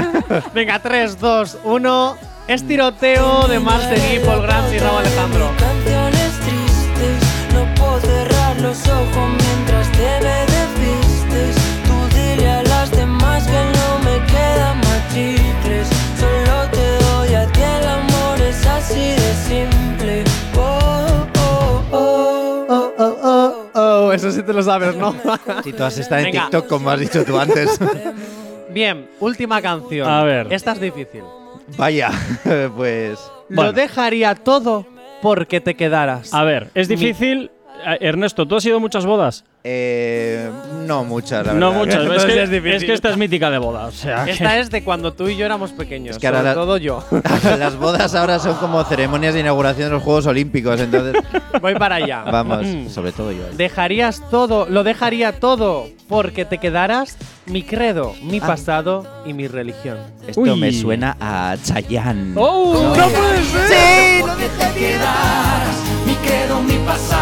Venga, 0.54 0.78
3, 0.80 1.18
2, 1.18 1.58
1. 1.64 2.16
Es 2.46 2.68
tiroteo 2.68 3.48
de 3.48 3.58
Master 3.58 3.98
y 4.14 4.18
Paul 4.18 4.42
Grant 4.42 4.70
y 4.74 4.78
Raúl 4.78 4.98
Alejandro. 4.98 5.50
Te 24.44 24.52
lo 24.52 24.62
sabes, 24.62 24.96
¿no? 24.96 25.14
Si 25.64 25.72
todas 25.72 25.98
están 25.98 26.20
en 26.20 26.24
Venga. 26.26 26.42
TikTok, 26.42 26.66
como 26.68 26.90
has 26.90 27.00
dicho 27.00 27.24
tú 27.24 27.38
antes. 27.38 27.78
Bien, 28.70 29.08
última 29.20 29.62
canción. 29.62 30.08
A 30.08 30.24
ver. 30.24 30.52
Esta 30.52 30.72
es 30.72 30.80
difícil. 30.80 31.22
Vaya, 31.76 32.10
pues. 32.76 33.18
Bueno. 33.48 33.70
Lo 33.70 33.72
dejaría 33.72 34.34
todo 34.34 34.86
porque 35.22 35.60
te 35.60 35.74
quedaras. 35.74 36.34
A 36.34 36.44
ver, 36.44 36.70
es 36.74 36.88
difícil. 36.88 37.50
Eh, 37.86 37.98
Ernesto, 38.00 38.46
¿tú 38.46 38.56
has 38.56 38.64
ido 38.66 38.76
a 38.76 38.80
muchas 38.80 39.06
bodas? 39.06 39.44
Eh, 39.66 40.50
no 40.86 41.04
muchas, 41.04 41.46
la 41.46 41.54
No 41.54 41.70
verdad. 41.70 42.02
muchas. 42.06 42.16
Es 42.18 42.24
que, 42.26 42.42
es 42.42 42.50
difícil. 42.50 42.74
es 42.74 42.84
que 42.84 42.92
esta 42.92 43.10
es 43.10 43.16
mítica 43.16 43.50
de 43.50 43.56
boda. 43.58 43.86
O 43.86 43.92
sea, 43.92 44.24
que- 44.26 44.32
Esta 44.32 44.58
es 44.58 44.70
de 44.70 44.84
cuando 44.84 45.14
tú 45.14 45.28
y 45.28 45.36
yo 45.36 45.46
éramos 45.46 45.72
pequeños. 45.72 46.16
Es 46.16 46.20
que 46.20 46.26
ahora 46.26 46.40
sobre 46.40 46.48
la- 46.50 46.54
todo 46.54 46.76
yo. 46.76 47.04
Las 47.58 47.76
bodas 47.76 48.14
ahora 48.14 48.38
son 48.38 48.56
como 48.56 48.84
ceremonias 48.84 49.32
de 49.34 49.40
inauguración 49.40 49.88
de 49.88 49.94
los 49.94 50.02
Juegos 50.02 50.26
Olímpicos, 50.26 50.78
entonces 50.80 51.14
Voy 51.62 51.74
para 51.76 51.94
allá. 51.96 52.24
vamos, 52.24 52.66
Mm. 52.66 52.88
sobre 52.90 53.12
todo 53.12 53.32
yo. 53.32 53.44
Dejarías 53.56 54.22
todo, 54.30 54.66
lo 54.68 54.84
dejaría 54.84 55.32
todo 55.40 55.86
porque 56.08 56.44
te 56.44 56.58
quedaras 56.58 57.16
mi 57.46 57.62
credo, 57.62 58.14
mi 58.22 58.38
Ah. 58.42 58.46
pasado 58.48 59.06
y 59.24 59.32
mi 59.32 59.48
religión. 59.48 59.96
Esto 60.26 60.42
Uy. 60.42 60.54
me 60.60 60.72
suena 60.72 61.16
a 61.20 61.56
Chayanne. 61.64 62.34
¡Oh! 62.36 62.94
¡No 62.94 63.08
puede 63.08 63.44
ser! 63.68 64.20
Porque 64.20 64.44
te 64.58 64.78
quedarás 64.78 65.76
mi 66.06 66.14
credo, 66.16 66.60
mi 66.62 66.76
pasado, 66.86 67.13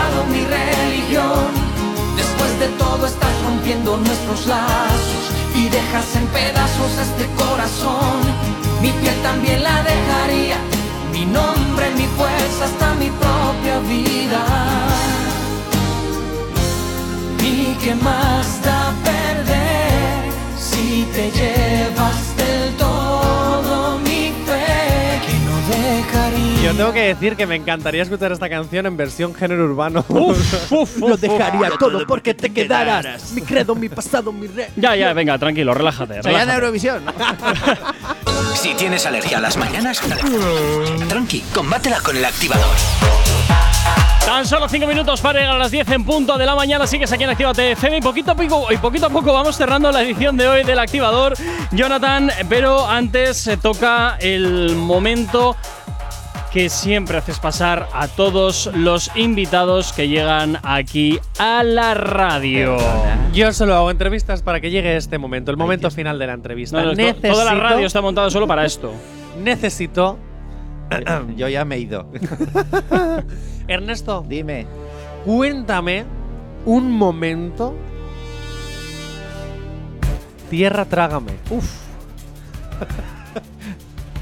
rompiendo 3.63 3.97
nuestros 3.97 4.47
lazos 4.47 5.25
y 5.55 5.69
dejas 5.69 6.17
en 6.17 6.27
pedazos 6.29 6.99
este 6.99 7.27
corazón. 7.37 8.21
Mi 8.81 8.91
piel 8.91 9.15
también 9.23 9.63
la 9.63 9.85
dejaría, 9.85 10.57
mi 11.13 11.25
nombre, 11.27 11.91
mi 11.97 12.07
fuerza, 12.19 12.65
hasta 12.65 12.95
mi 12.95 13.09
propia 13.11 13.79
vida. 13.89 14.45
¿Y 17.41 17.75
qué 17.85 17.95
más 17.95 18.63
da 18.65 18.93
perder 19.05 20.33
si 20.59 21.07
te 21.15 21.31
llevas 21.31 22.32
Yo 26.63 26.73
tengo 26.75 26.93
que 26.93 27.01
decir 27.01 27.35
que 27.35 27.45
me 27.45 27.57
encantaría 27.57 28.05
escuchar 28.05 28.31
esta 28.31 28.49
canción 28.49 28.87
en 28.87 28.97
versión 28.97 29.35
género 29.35 29.65
urbano. 29.65 30.05
Lo 31.01 31.17
dejaría 31.17 31.71
todo 31.77 32.07
porque 32.07 32.35
te 32.35 32.51
quedaras. 32.51 33.33
Mi 33.33 33.43
credo, 33.43 33.75
mi 33.75 33.89
pasado, 33.89 34.33
mi 34.33 34.47
re. 34.47 34.71
Ya, 34.77 34.95
ya, 34.95 35.13
venga, 35.13 35.37
tranquilo, 35.39 35.75
relájate. 35.75 36.23
Relájate. 36.23 36.55
Eurovisión. 36.55 37.03
Si 38.55 38.75
tienes 38.75 39.07
alergia 39.07 39.39
a 39.39 39.41
las 39.41 39.57
mañanas, 39.57 40.01
tranqui, 41.09 41.43
combátela 41.53 42.01
con 42.01 42.17
el 42.17 42.25
activador. 42.25 42.77
Tan 44.25 44.47
solo 44.47 44.69
5 44.69 44.87
minutos 44.87 45.21
para 45.21 45.41
llegar 45.41 45.57
a 45.57 45.59
las 45.59 45.71
10 45.73 45.89
en 45.91 46.05
punto 46.05 46.39
de 46.39 46.47
la 46.47 46.55
mañana. 46.55 46.87
Sigues 46.87 47.11
aquí 47.11 47.25
en 47.25 47.31
Actívate 47.31 47.73
FM 47.73 47.97
y 47.97 48.01
poquito 48.01 48.31
a 48.31 48.35
poco, 48.37 48.73
y 48.73 48.77
poquito 48.77 49.07
a 49.07 49.11
poco 49.11 49.33
vamos 49.33 49.57
cerrando 49.57 49.91
la 49.91 50.03
edición 50.03 50.37
de 50.37 50.47
hoy 50.47 50.65
del 50.65 50.79
activador. 50.79 51.35
Jonathan, 51.73 52.31
pero 52.49 52.87
antes 52.87 53.37
se 53.39 53.57
toca 53.57 54.17
el 54.21 54.77
momento 54.77 55.57
que 56.53 56.69
siempre 56.69 57.17
haces 57.17 57.39
pasar 57.39 57.89
a 57.95 58.09
todos 58.09 58.71
los 58.75 59.11
invitados 59.17 59.93
que 59.95 60.09
llegan 60.09 60.59
aquí 60.63 61.19
a 61.39 61.63
la 61.63 61.95
radio. 61.95 62.77
Yo 63.33 63.53
solo 63.55 63.75
hago 63.75 63.91
entrevistas 63.91 64.43
para 64.43 64.61
que 64.61 64.71
llegue 64.71 64.97
este 64.97 65.17
momento, 65.19 65.51
el 65.51 65.57
momento 65.57 65.91
final 65.91 66.19
de 66.19 66.27
la 66.27 66.35
entrevista. 66.35 66.77
No, 66.79 66.85
no, 66.85 66.91
to- 66.91 66.97
necesito, 66.97 67.29
toda 67.33 67.45
la 67.47 67.55
radio 67.55 67.87
está 67.87 68.03
montada 68.03 68.31
solo 68.31 68.47
para 68.47 68.65
esto. 68.67 68.93
necesito. 69.43 70.19
Yo 71.37 71.49
ya 71.49 71.65
me 71.65 71.77
he 71.77 71.81
ido. 71.81 72.07
Ernesto, 73.69 74.23
Dime. 74.29 74.67
cuéntame 75.25 76.05
un 76.67 76.91
momento. 76.93 77.75
Tierra, 80.51 80.85
trágame. 80.85 81.33
Uf. 81.49 81.65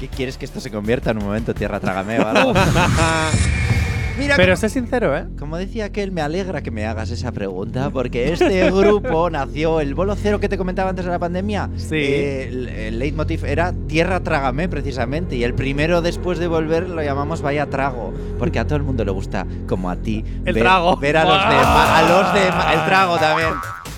¿Qué 0.01 0.07
quieres 0.07 0.35
que 0.35 0.45
esto 0.45 0.59
se 0.59 0.71
convierta 0.71 1.11
en 1.11 1.19
un 1.19 1.25
momento 1.25 1.53
tierra 1.53 1.79
trágame 1.79 2.19
o 2.19 2.27
algo? 2.27 2.53
Mira, 4.17 4.35
Pero 4.35 4.53
como, 4.53 4.57
sé 4.57 4.69
sincero, 4.69 5.15
¿eh? 5.15 5.25
como 5.37 5.57
decía 5.57 5.85
aquel, 5.85 6.11
me 6.11 6.21
alegra 6.21 6.61
que 6.63 6.71
me 6.71 6.85
hagas 6.87 7.11
esa 7.11 7.31
pregunta 7.31 7.91
porque 7.91 8.33
este 8.33 8.69
grupo 8.71 9.29
nació, 9.29 9.79
el 9.79 9.93
bolo 9.93 10.15
cero 10.15 10.39
que 10.39 10.49
te 10.49 10.57
comentaba 10.57 10.89
antes 10.89 11.05
de 11.05 11.11
la 11.11 11.19
pandemia. 11.19 11.69
Sí. 11.77 11.97
eh, 11.97 12.47
el, 12.49 12.67
el 12.67 12.99
leitmotiv 12.99 13.45
era 13.45 13.73
tierra 13.87 14.19
trágame 14.21 14.67
precisamente 14.67 15.35
y 15.35 15.43
el 15.43 15.53
primero 15.53 16.01
después 16.01 16.39
de 16.39 16.47
volver 16.47 16.89
lo 16.89 17.03
llamamos 17.03 17.43
vaya 17.43 17.67
trago 17.67 18.11
porque 18.39 18.57
a 18.57 18.65
todo 18.65 18.77
el 18.77 18.83
mundo 18.83 19.05
le 19.05 19.11
gusta 19.11 19.45
como 19.67 19.87
a 19.89 19.95
ti 19.97 20.25
El 20.45 20.55
ver, 20.55 20.63
trago. 20.63 20.97
ver 20.97 21.17
a 21.17 21.23
los 21.23 21.33
demás, 21.49 21.89
a 21.89 22.01
los 22.01 22.33
demás, 22.33 22.73
el 22.73 22.85
trago 22.85 23.17
también. 23.19 23.49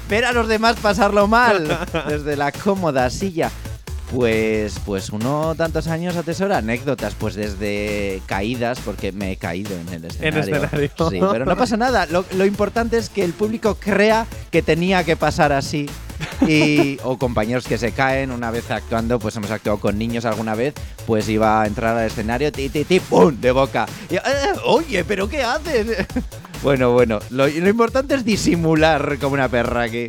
Ver 0.09 0.25
a 0.25 0.33
los 0.33 0.47
demás 0.49 0.75
pasarlo 0.81 1.27
mal 1.27 1.65
desde 2.09 2.35
la 2.35 2.51
cómoda 2.51 3.09
silla. 3.09 3.49
Pues, 4.11 4.75
pues 4.85 5.09
uno 5.09 5.55
tantos 5.55 5.87
años 5.87 6.15
atesora 6.15 6.57
anécdotas, 6.59 7.15
pues 7.15 7.33
desde 7.33 8.21
caídas, 8.27 8.79
porque 8.85 9.11
me 9.11 9.31
he 9.31 9.37
caído 9.37 9.71
en 9.75 9.89
el 9.89 10.05
escenario. 10.05 10.39
escenario. 10.41 10.91
Sí, 11.09 11.19
pero 11.31 11.45
no 11.45 11.57
pasa 11.57 11.77
nada. 11.77 12.05
Lo, 12.05 12.23
lo 12.35 12.45
importante 12.45 12.97
es 12.97 13.09
que 13.09 13.23
el 13.23 13.33
público 13.33 13.75
crea 13.79 14.27
que 14.51 14.61
tenía 14.61 15.03
que 15.03 15.15
pasar 15.15 15.51
así. 15.51 15.89
Y, 16.47 16.99
o 17.03 17.17
compañeros 17.17 17.65
que 17.65 17.77
se 17.77 17.91
caen 17.91 18.31
una 18.31 18.51
vez 18.51 18.69
actuando, 18.69 19.17
pues 19.19 19.35
hemos 19.35 19.49
actuado 19.51 19.79
con 19.79 19.97
niños 19.97 20.25
alguna 20.25 20.53
vez, 20.55 20.73
pues 21.07 21.27
iba 21.27 21.61
a 21.61 21.67
entrar 21.67 21.97
al 21.97 22.05
escenario, 22.05 22.51
ti, 22.51 22.69
ti, 22.69 22.83
ti, 22.85 22.99
¡pum! 22.99 23.35
de 23.41 23.51
boca. 23.51 23.87
Y, 24.09 24.15
"Eh, 24.15 24.21
Oye, 24.65 25.03
¿pero 25.03 25.27
qué 25.27 25.41
haces? 25.43 26.05
Bueno, 26.63 26.91
bueno, 26.91 27.19
lo, 27.29 27.45
lo 27.47 27.69
importante 27.69 28.15
es 28.15 28.23
disimular 28.23 29.17
como 29.19 29.33
una 29.33 29.49
perra 29.49 29.81
aquí. 29.83 30.07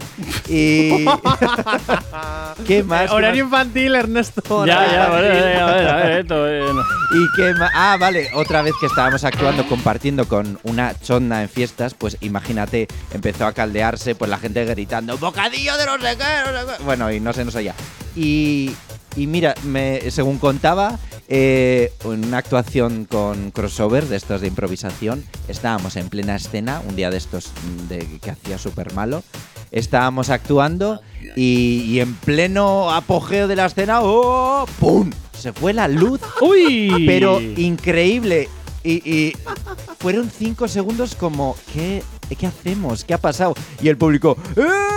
Y. 0.49 1.05
¿Qué 2.67 2.85
más? 2.85 3.03
Eh, 3.03 3.07
¿Qué 3.09 3.13
horario 3.15 3.45
más? 3.47 3.63
infantil, 3.65 3.95
Ernesto. 3.97 4.65
Ya, 4.65 4.87
ya, 4.91 5.05
a 5.07 5.21
ver, 5.21 5.25
infantil. 5.35 5.61
a 5.63 5.67
ver, 5.75 5.89
a 5.89 5.97
ver, 5.97 6.11
esto, 6.21 6.49
eh, 6.49 6.61
no. 6.73 6.81
¿Y 7.19 7.27
qué 7.37 7.55
ma- 7.55 7.71
Ah, 7.75 7.97
vale, 7.99 8.29
otra 8.35 8.63
vez 8.63 8.73
que 8.81 8.87
estábamos 8.87 9.25
actuando, 9.25 9.67
compartiendo 9.67 10.29
con 10.29 10.59
una 10.63 10.95
chonda 11.01 11.43
en 11.43 11.49
fiestas, 11.49 11.95
pues 11.95 12.17
imagínate, 12.21 12.87
empezó 13.13 13.47
a 13.47 13.53
caldearse, 13.53 14.15
pues 14.15 14.31
la 14.31 14.39
gente 14.39 14.65
gritando, 14.65 15.19
¡bocadillo 15.19 15.77
de 15.77 15.87
no 15.87 15.95
sé 15.99 16.17
qué! 16.17 16.53
no 16.53 16.61
sé 16.61 16.67
qué". 16.79 16.85
Bueno, 16.85 17.11
y 17.11 17.19
no 17.19 17.33
se 17.33 17.45
nos 17.45 17.55
oía. 17.57 17.75
Y, 18.15 18.71
y 19.17 19.27
mira, 19.27 19.55
me, 19.65 20.11
según 20.11 20.39
contaba, 20.39 20.99
eh, 21.29 21.93
en 22.05 22.25
una 22.25 22.39
actuación 22.39 23.07
con 23.07 23.51
crossover 23.51 24.07
de 24.07 24.17
estos 24.17 24.41
de 24.41 24.49
improvisación, 24.49 25.25
estábamos 25.49 25.97
en 25.97 26.09
plena 26.09 26.37
escena, 26.37 26.83
un 26.87 26.97
día 26.97 27.11
de 27.11 27.17
estos 27.17 27.47
mm, 27.49 27.89
de, 27.89 28.19
que 28.21 28.31
hacía 28.31 28.59
súper 28.59 28.93
malo, 28.93 29.23
estábamos 29.71 30.31
actuando 30.31 31.01
y, 31.37 31.83
y 31.87 32.01
en 32.01 32.15
pleno 32.15 32.91
apogeo 32.91 33.49
de 33.49 33.57
la 33.57 33.67
escena, 33.67 34.01
¡oh! 34.03 34.67
¡pum! 34.79 35.11
Se 35.39 35.53
fue 35.53 35.73
la 35.73 35.89
luz 35.89 36.21
¡Uy! 36.41 37.05
pero 37.07 37.41
increíble. 37.41 38.49
Y, 38.83 39.11
y 39.11 39.37
fueron 39.99 40.31
cinco 40.31 40.69
segundos 40.69 41.15
como, 41.15 41.57
¿qué, 41.73 42.03
¿qué 42.39 42.47
hacemos? 42.47 43.05
¿Qué 43.05 43.15
ha 43.15 43.19
pasado? 43.19 43.55
Y 43.81 43.89
el 43.89 43.97
público, 43.97 44.37
¡eh! 44.57 44.94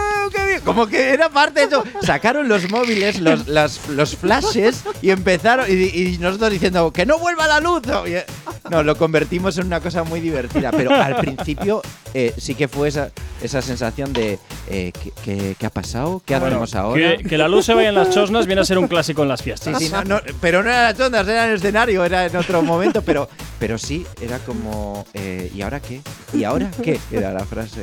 Como 0.68 0.86
que 0.86 1.14
era 1.14 1.30
parte 1.30 1.62
de 1.62 1.66
eso. 1.68 1.84
Sacaron 2.02 2.50
los 2.50 2.70
móviles, 2.70 3.22
los, 3.22 3.48
los 3.88 4.18
flashes 4.18 4.84
y 5.02 5.12
empezaron. 5.12 5.66
Y, 5.70 5.74
y 5.74 6.18
nosotros 6.18 6.52
diciendo, 6.52 6.92
¡que 6.92 7.06
no 7.06 7.18
vuelva 7.20 7.48
la 7.48 7.62
luz! 7.62 7.84
Eh, 8.06 8.26
no, 8.70 8.84
lo 8.84 8.98
convertimos 8.98 9.58
en 9.58 9.68
una 9.68 9.80
cosa 9.80 10.04
muy 10.04 10.20
divertida. 10.20 10.72
Pero 10.72 10.94
al 10.94 11.16
principio 11.16 11.82
eh, 12.20 12.34
sí 12.38 12.56
que 12.56 12.68
fue 12.68 12.88
esa, 12.88 13.12
esa 13.44 13.62
sensación 13.62 14.12
de, 14.12 14.40
eh, 14.70 14.92
¿qué, 15.04 15.12
qué- 15.24 15.56
qué 15.60 15.66
ha 15.68 15.70
pasado? 15.70 16.20
¿Qué 16.26 16.34
Bueno, 16.40 16.56
hacemos 16.64 16.74
ahora? 16.76 17.18
Que, 17.18 17.24
que 17.24 17.38
la 17.38 17.48
luz 17.48 17.66
se 17.66 17.76
vaya 17.76 17.90
en 17.90 17.96
las 17.96 18.10
chosnas 18.10 18.48
viene 18.48 18.62
a 18.62 18.66
ser 18.66 18.80
un 18.80 18.88
clásico 18.88 19.22
en 19.22 19.30
las 19.30 19.44
fiestas. 19.44 19.78
Sí, 19.78 19.86
sí, 19.86 19.92
no, 19.94 20.04
no, 20.04 20.20
pero 20.42 20.64
no 20.64 20.70
era 20.72 20.92
las 20.92 21.00
ondas, 21.00 21.28
era 21.28 21.44
en 21.46 21.52
el 21.52 21.58
escenario, 21.58 22.04
era 22.04 22.26
en 22.26 22.36
otro 22.36 22.64
momento, 22.64 23.04
pero, 23.04 23.30
pero 23.60 23.78
sí, 23.78 24.04
era 24.20 24.40
como, 24.40 25.06
eh, 25.14 25.52
¿y 25.54 25.62
ahora 25.62 25.80
qué? 25.80 26.02
¿Y 26.34 26.44
ahora 26.44 26.72
qué? 26.82 27.00
Era 27.12 27.32
la 27.32 27.46
frase. 27.46 27.82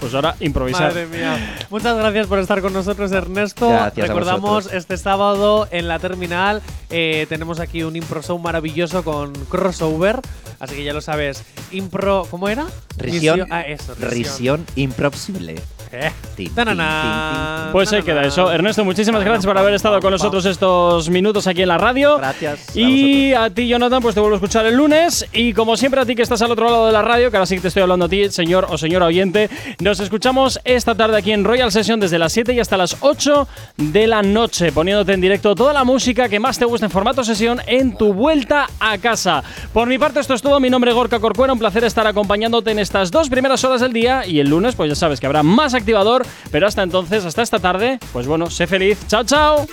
Pues 0.00 0.12
ahora 0.14 0.34
improvisar. 0.40 0.88
Madre 0.88 1.06
mía. 1.06 1.56
Muchas 1.70 1.96
gracias 1.96 2.26
por 2.26 2.38
estar 2.40 2.60
con 2.60 2.72
nosotros, 2.72 3.12
Ernesto. 3.12 3.68
Gracias 3.68 4.08
Recordamos 4.08 4.72
este 4.72 4.96
sábado 4.96 5.68
en 5.70 5.86
la 5.88 5.98
terminal. 5.98 6.62
eh, 6.90 7.26
tenemos 7.28 7.60
aquí 7.60 7.82
un 7.82 7.94
impro 7.96 8.22
show 8.22 8.38
maravilloso 8.38 9.04
con 9.04 9.32
crossover. 9.46 10.20
Así 10.58 10.74
que 10.74 10.84
ya 10.84 10.92
lo 10.94 11.00
sabes. 11.00 11.42
Impro. 11.70 12.26
¿Cómo 12.30 12.48
era? 12.48 12.66
Risión, 12.96 13.35
Ah, 13.50 13.62
eso. 13.62 13.94
Risión. 13.94 14.10
Risión 14.10 14.66
imposible. 14.76 15.56
Eh. 15.92 16.10
Tin, 16.36 16.46
tin, 16.46 16.54
Tanana. 16.54 17.52
tin, 17.54 17.62
tin, 17.64 17.72
Pues 17.72 17.92
ahí 17.92 18.02
queda 18.02 18.22
eso. 18.22 18.50
Ernesto, 18.52 18.84
muchísimas 18.84 19.24
gracias 19.24 19.46
por 19.46 19.56
haber 19.56 19.74
estado 19.74 20.00
con 20.00 20.10
nosotros 20.10 20.44
estos 20.44 21.08
minutos 21.08 21.46
aquí 21.46 21.62
en 21.62 21.68
la 21.68 21.78
radio. 21.78 22.18
Gracias 22.18 22.68
a 22.68 22.78
Y 22.78 23.32
a 23.34 23.50
ti, 23.50 23.68
Jonathan, 23.68 24.02
pues 24.02 24.14
te 24.14 24.20
vuelvo 24.20 24.34
a 24.34 24.38
escuchar 24.38 24.66
el 24.66 24.76
lunes. 24.76 25.26
Y 25.32 25.52
como 25.52 25.76
siempre, 25.76 26.00
a 26.00 26.04
ti 26.04 26.14
que 26.14 26.22
estás 26.22 26.42
al 26.42 26.50
otro 26.50 26.66
lado 26.66 26.86
de 26.86 26.92
la 26.92 27.02
radio, 27.02 27.30
que 27.30 27.36
ahora 27.36 27.46
sí 27.46 27.56
que 27.56 27.62
te 27.62 27.68
estoy 27.68 27.82
hablando 27.82 28.06
a 28.06 28.08
ti, 28.08 28.28
señor 28.30 28.66
o 28.68 28.78
señora 28.78 29.06
oyente, 29.06 29.48
nos 29.80 30.00
escuchamos 30.00 30.60
esta 30.64 30.94
tarde 30.94 31.16
aquí 31.18 31.32
en 31.32 31.44
Royal 31.44 31.70
Session 31.72 32.00
desde 32.00 32.18
las 32.18 32.32
7 32.32 32.52
y 32.52 32.60
hasta 32.60 32.76
las 32.76 32.96
8 33.00 33.48
de 33.76 34.06
la 34.06 34.22
noche, 34.22 34.72
poniéndote 34.72 35.12
en 35.12 35.20
directo 35.20 35.54
toda 35.54 35.72
la 35.72 35.84
música 35.84 36.28
que 36.28 36.40
más 36.40 36.58
te 36.58 36.64
gusta 36.64 36.86
en 36.86 36.92
formato 36.92 37.24
sesión 37.24 37.60
en 37.66 37.96
tu 37.96 38.12
vuelta 38.12 38.68
a 38.80 38.98
casa. 38.98 39.42
Por 39.72 39.88
mi 39.88 39.98
parte, 39.98 40.20
esto 40.20 40.34
es 40.34 40.42
todo. 40.42 40.60
Mi 40.60 40.70
nombre 40.70 40.90
es 40.90 40.96
Gorka 40.96 41.18
Corcuera. 41.20 41.52
Un 41.52 41.58
placer 41.58 41.84
estar 41.84 42.06
acompañándote 42.06 42.70
en 42.70 42.78
estas 42.78 43.10
dos 43.10 43.28
primeras 43.28 43.64
horas 43.64 43.80
del 43.80 43.92
día. 43.92 44.26
Y 44.26 44.40
el 44.40 44.48
lunes, 44.48 44.74
pues 44.74 44.88
ya 44.88 44.94
sabes 44.94 45.20
que 45.20 45.26
habrá 45.26 45.42
más 45.42 45.74
activador. 45.76 46.26
Pero 46.50 46.66
hasta 46.66 46.82
entonces, 46.82 47.24
hasta 47.24 47.42
esta 47.42 47.58
tarde, 47.58 47.98
pues 48.12 48.26
bueno, 48.26 48.50
sé 48.50 48.66
feliz. 48.66 48.98
Chao, 49.06 49.24
chao. 49.24 49.66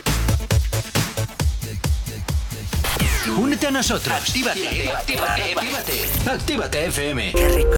Únete 3.38 3.68
a 3.68 3.72
nosotros. 3.72 4.14
Actívate, 4.14 4.92
actívate, 4.92 5.42
actívate. 5.54 6.30
Actívate 6.30 6.86
FM. 6.88 7.74